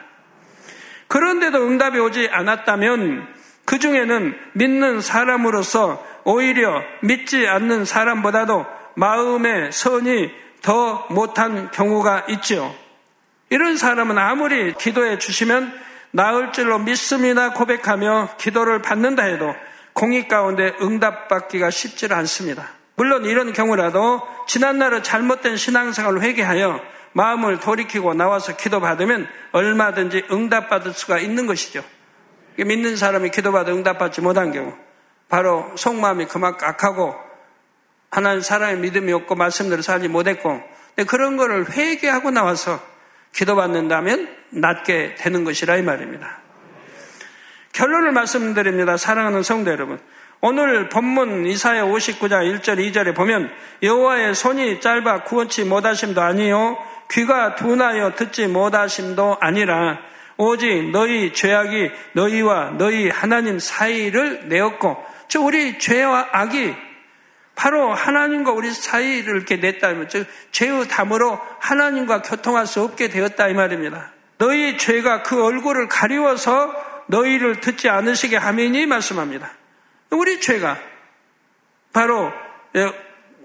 그런데도 1.08 1.66
응답이 1.66 2.00
오지 2.00 2.30
않았다면 2.32 3.28
그 3.66 3.80
중에는 3.80 4.38
믿는 4.54 5.02
사람으로서 5.02 6.06
오히려 6.24 6.82
믿지 7.02 7.48
않는 7.48 7.86
사람보다도 7.86 8.66
마음의 8.96 9.72
선이 9.72 10.32
더 10.62 11.06
못한 11.10 11.72
경우가 11.72 12.26
있죠. 12.30 12.76
이런 13.50 13.78
사람은 13.78 14.18
아무리 14.18 14.74
기도해 14.74 15.20
주시면 15.20 15.74
나을 16.12 16.52
줄로 16.52 16.80
믿습니다 16.80 17.54
고백하며 17.54 18.30
기도를 18.38 18.82
받는다 18.82 19.24
해도 19.24 19.54
공익 19.98 20.28
가운데 20.28 20.76
응답받기가 20.80 21.72
쉽지 21.72 22.06
않습니다. 22.14 22.70
물론 22.96 23.26
이런 23.26 23.52
경우라도 23.52 24.22
지난날의 24.48 25.04
잘못된 25.04 25.58
신앙생활을 25.58 26.22
회개하여 26.22 26.80
마음을 27.14 27.60
돌이키고 27.60 28.14
나와서 28.14 28.56
기도받으면 28.56 29.28
얼마든지 29.54 30.26
응답받을 30.32 30.94
수가 30.94 31.18
있는 31.18 31.48
것이죠. 31.48 31.84
믿는 32.60 32.96
사람이 32.96 33.32
기도받아 33.32 33.72
응답받지 33.72 34.22
못한 34.22 34.52
경우 34.52 34.76
바로 35.30 35.66
속마음이 35.76 36.26
그만큼 36.26 36.68
악하고 36.68 37.16
하나님 38.12 38.42
사람의 38.42 38.78
믿음이 38.78 39.12
없고 39.14 39.34
말씀대로 39.34 39.82
살지 39.82 40.10
못했고 40.10 40.62
그런 41.08 41.38
거를 41.38 41.72
회개하고 41.72 42.30
나와서 42.30 42.80
기도받는다면 43.34 44.30
낫게 44.52 45.16
되는 45.16 45.44
것이라 45.44 45.78
이 45.78 45.82
말입니다. 45.82 46.47
결론을 47.78 48.12
말씀드립니다. 48.12 48.98
사랑하는 48.98 49.44
성도 49.44 49.70
여러분. 49.70 50.00
오늘 50.42 50.90
본문 50.90 51.46
이사야 51.46 51.84
59장 51.86 52.60
1절 52.60 52.80
2절에 52.80 53.16
보면 53.16 53.52
여호와의 53.84 54.34
손이 54.34 54.82
짧아 54.82 55.24
구원치 55.24 55.64
못하심도 55.64 56.20
아니요 56.22 56.78
귀가 57.12 57.56
둔하여 57.56 58.16
듣지 58.16 58.48
못하심도 58.48 59.38
아니라 59.40 60.00
오직 60.38 60.90
너희 60.92 61.34
죄악이 61.34 61.92
너희와 62.14 62.72
너희 62.78 63.10
하나님 63.10 63.60
사이를 63.60 64.50
내었고 64.50 65.04
즉 65.28 65.44
우리 65.44 65.78
죄와 65.78 66.30
악이 66.32 66.76
바로 67.56 67.94
하나님과 67.94 68.52
우리 68.52 68.72
사이를 68.72 69.36
이렇게 69.36 69.58
냈다면 69.58 70.10
즉 70.10 70.28
죄의 70.52 70.88
담으로 70.88 71.40
하나님과 71.60 72.24
교통할 72.24 72.66
수 72.66 72.82
없게 72.82 73.10
되었다 73.10 73.48
이 73.50 73.54
말입니다. 73.54 74.12
너희 74.40 74.78
죄가 74.78 75.24
그 75.24 75.44
얼굴을 75.44 75.88
가리워서 75.88 76.97
너희를 77.08 77.62
듣지 77.62 77.90
않으시게 77.90 78.38
하매니 78.38 78.86
말씀합니다. 78.86 79.52
우리 80.12 80.40
죄가 80.40 80.80
바로 81.94 82.32
예, 82.76 82.92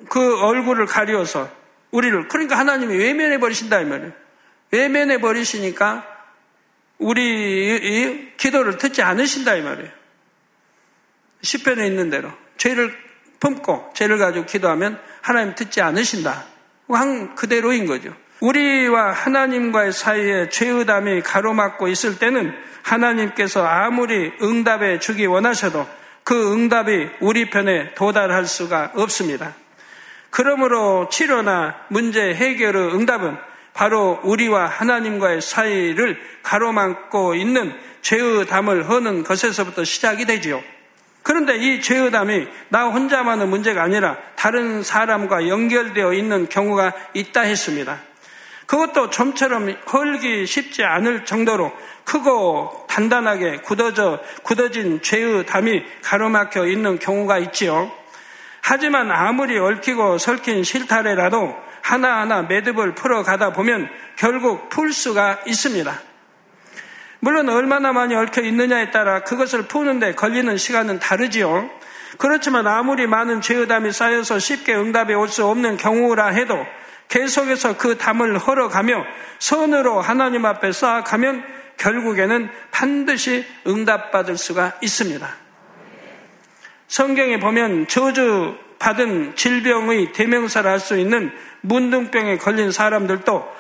그 0.08 0.40
얼굴을 0.40 0.86
가려서 0.86 1.50
우리를 1.90 2.28
그러니까 2.28 2.58
하나님이 2.58 2.96
외면해 2.96 3.38
버리신다 3.38 3.80
이 3.80 3.84
말이에요. 3.84 4.12
외면해 4.70 5.20
버리시니까 5.20 6.06
우리 6.98 8.32
기도를 8.36 8.78
듣지 8.78 9.02
않으신다 9.02 9.54
이 9.56 9.62
말이에요. 9.62 9.90
시편에 11.42 11.86
있는 11.86 12.10
대로 12.10 12.30
죄를 12.56 12.96
품고 13.40 13.92
죄를 13.94 14.18
가지고 14.18 14.46
기도하면 14.46 15.00
하나님 15.20 15.54
듣지 15.54 15.80
않으신다. 15.80 16.46
한 16.88 17.34
그대로인 17.34 17.86
거죠. 17.86 18.14
우리와 18.42 19.12
하나님과의 19.12 19.92
사이에 19.92 20.48
죄의담이 20.48 21.22
가로막고 21.22 21.86
있을 21.88 22.18
때는 22.18 22.52
하나님께서 22.82 23.64
아무리 23.64 24.32
응답해 24.42 24.98
주기 24.98 25.26
원하셔도 25.26 25.86
그 26.24 26.52
응답이 26.52 27.08
우리 27.20 27.50
편에 27.50 27.94
도달할 27.94 28.46
수가 28.46 28.92
없습니다. 28.94 29.54
그러므로 30.30 31.08
치료나 31.08 31.76
문제 31.88 32.34
해결의 32.34 32.94
응답은 32.94 33.36
바로 33.74 34.18
우리와 34.24 34.66
하나님과의 34.66 35.40
사이를 35.40 36.20
가로막고 36.42 37.36
있는 37.36 37.72
죄의 38.02 38.46
담을 38.46 38.88
허는 38.88 39.22
것에서부터 39.22 39.84
시작이 39.84 40.26
되지요. 40.26 40.62
그런데 41.22 41.56
이 41.56 41.80
죄의 41.80 42.10
담이 42.10 42.48
나 42.70 42.88
혼자만의 42.88 43.46
문제가 43.46 43.84
아니라 43.84 44.16
다른 44.34 44.82
사람과 44.82 45.46
연결되어 45.46 46.12
있는 46.12 46.48
경우가 46.48 46.92
있다 47.14 47.42
했습니다. 47.42 48.11
그것도 48.72 49.10
좀처럼 49.10 49.76
헐기 49.92 50.46
쉽지 50.46 50.82
않을 50.82 51.26
정도로 51.26 51.70
크고 52.04 52.86
단단하게 52.88 53.58
굳어져, 53.58 54.18
굳어진 54.42 55.02
죄의 55.02 55.44
담이 55.44 55.82
가로막혀 56.02 56.66
있는 56.66 56.98
경우가 56.98 57.36
있지요. 57.38 57.92
하지만 58.62 59.10
아무리 59.10 59.58
얽히고 59.58 60.16
설킨 60.16 60.64
실타래라도 60.64 61.54
하나하나 61.82 62.40
매듭을 62.44 62.94
풀어가다 62.94 63.52
보면 63.52 63.90
결국 64.16 64.70
풀 64.70 64.94
수가 64.94 65.40
있습니다. 65.46 65.92
물론 67.20 67.50
얼마나 67.50 67.92
많이 67.92 68.14
얽혀 68.14 68.40
있느냐에 68.40 68.90
따라 68.90 69.22
그것을 69.22 69.68
푸는데 69.68 70.14
걸리는 70.14 70.56
시간은 70.56 70.98
다르지요. 70.98 71.68
그렇지만 72.16 72.66
아무리 72.66 73.06
많은 73.06 73.42
죄의담이 73.42 73.92
쌓여서 73.92 74.38
쉽게 74.38 74.74
응답이 74.74 75.12
올 75.12 75.28
수 75.28 75.44
없는 75.44 75.76
경우라 75.76 76.28
해도 76.28 76.56
계속해서 77.12 77.76
그 77.76 77.98
담을 77.98 78.38
헐어가며 78.38 79.04
선으로 79.38 80.00
하나님 80.00 80.46
앞에 80.46 80.72
쌓아가면 80.72 81.44
결국에는 81.76 82.48
반드시 82.70 83.44
응답받을 83.66 84.38
수가 84.38 84.78
있습니다. 84.80 85.36
성경에 86.88 87.38
보면 87.38 87.86
저주 87.86 88.56
받은 88.78 89.36
질병의 89.36 90.12
대명사를 90.12 90.68
할 90.68 90.80
수 90.80 90.98
있는 90.98 91.30
문둥병에 91.60 92.38
걸린 92.38 92.72
사람들도 92.72 93.56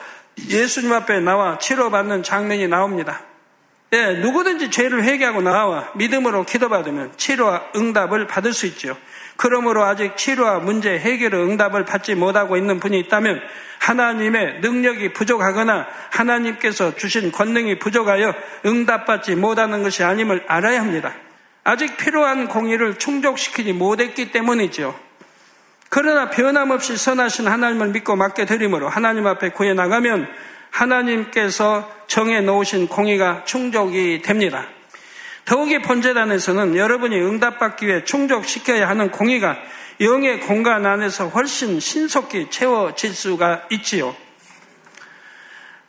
예수님 0.48 0.90
앞에 0.94 1.20
나와 1.20 1.58
치료받는 1.58 2.22
장면이 2.22 2.68
나옵니다. 2.68 3.20
예, 3.92 4.14
누구든지 4.14 4.70
죄를 4.70 5.04
회개하고 5.04 5.42
나와 5.42 5.90
믿음으로 5.94 6.44
기도받으면 6.44 7.12
치료와 7.18 7.64
응답을 7.76 8.26
받을 8.26 8.54
수 8.54 8.64
있죠. 8.66 8.96
그러므로 9.42 9.82
아직 9.82 10.16
치료와 10.16 10.60
문제 10.60 10.96
해결의 10.96 11.42
응답을 11.42 11.84
받지 11.84 12.14
못하고 12.14 12.56
있는 12.56 12.78
분이 12.78 12.96
있다면 13.00 13.40
하나님의 13.80 14.60
능력이 14.60 15.12
부족하거나 15.14 15.88
하나님께서 16.12 16.94
주신 16.94 17.32
권능이 17.32 17.80
부족하여 17.80 18.32
응답받지 18.64 19.34
못하는 19.34 19.82
것이 19.82 20.04
아님을 20.04 20.44
알아야 20.46 20.80
합니다. 20.80 21.12
아직 21.64 21.96
필요한 21.96 22.46
공의를 22.46 23.00
충족시키지 23.00 23.72
못했기 23.72 24.30
때문이죠. 24.30 24.96
그러나 25.88 26.30
변함없이 26.30 26.96
선하신 26.96 27.48
하나님을 27.48 27.88
믿고 27.88 28.14
맡게 28.14 28.44
드림으로 28.44 28.88
하나님 28.88 29.26
앞에 29.26 29.50
구해 29.50 29.74
나가면 29.74 30.28
하나님께서 30.70 31.90
정해 32.06 32.40
놓으신 32.42 32.86
공의가 32.86 33.42
충족이 33.44 34.22
됩니다. 34.22 34.68
더욱이 35.44 35.80
본재단에서는 35.80 36.76
여러분이 36.76 37.16
응답받기 37.16 37.86
위해 37.86 38.04
충족시켜야 38.04 38.88
하는 38.88 39.10
공의가 39.10 39.56
영의 40.00 40.40
공간 40.40 40.86
안에서 40.86 41.28
훨씬 41.28 41.80
신속히 41.80 42.48
채워질 42.50 43.14
수가 43.14 43.66
있지요. 43.70 44.14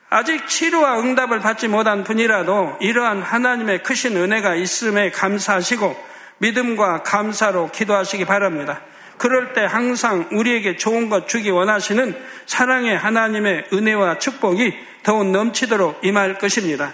아직 0.10 0.48
치료와 0.48 1.00
응답을 1.00 1.40
받지 1.40 1.68
못한 1.68 2.04
분이라도 2.04 2.78
이러한 2.82 3.24
하나님의 3.24 3.82
크신 3.82 4.16
은혜가 4.16 4.56
있음에 4.56 5.10
감사하시고 5.10 5.96
믿음과 6.38 7.02
감사로 7.04 7.72
기도하시기 7.72 8.26
바랍니다. 8.26 8.82
그럴 9.18 9.54
때 9.54 9.64
항상 9.66 10.28
우리에게 10.32 10.76
좋은 10.76 11.10
것 11.10 11.28
주기 11.28 11.50
원하시는 11.50 12.16
사랑의 12.46 12.98
하나님의 12.98 13.66
은혜와 13.74 14.20
축복이 14.20 14.74
더욱 15.02 15.32
넘치도록 15.32 16.02
임할 16.04 16.38
것입니다. 16.38 16.94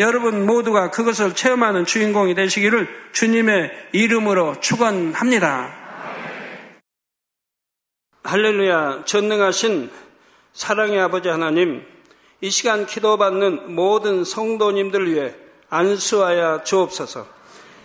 여러분 0.00 0.44
모두가 0.44 0.90
그것을 0.90 1.34
체험하는 1.34 1.84
주인공이 1.84 2.34
되시기를 2.34 2.88
주님의 3.12 3.70
이름으로 3.92 4.58
축원합니다. 4.60 5.72
할렐루야 8.24 9.04
전능하신 9.04 9.90
사랑의 10.52 10.98
아버지 11.00 11.28
하나님 11.28 11.84
이 12.40 12.50
시간 12.50 12.86
기도받는 12.86 13.74
모든 13.74 14.24
성도님들 14.24 15.12
위해 15.12 15.34
안수하여 15.70 16.64
주옵소서. 16.64 17.26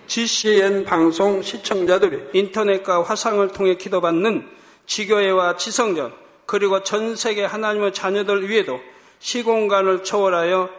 GCN 0.07 0.85
방송 0.85 1.43
시청자들이 1.43 2.29
인터넷과 2.33 3.03
화상을 3.03 3.47
통해 3.49 3.75
기도받는 3.75 4.49
지교회와 4.87 5.57
지성전 5.57 6.11
그리고 6.47 6.81
전 6.81 7.15
세계 7.15 7.45
하나님의 7.45 7.93
자녀들 7.93 8.49
위에도 8.49 8.81
시공간을 9.19 10.03
초월하여 10.03 10.78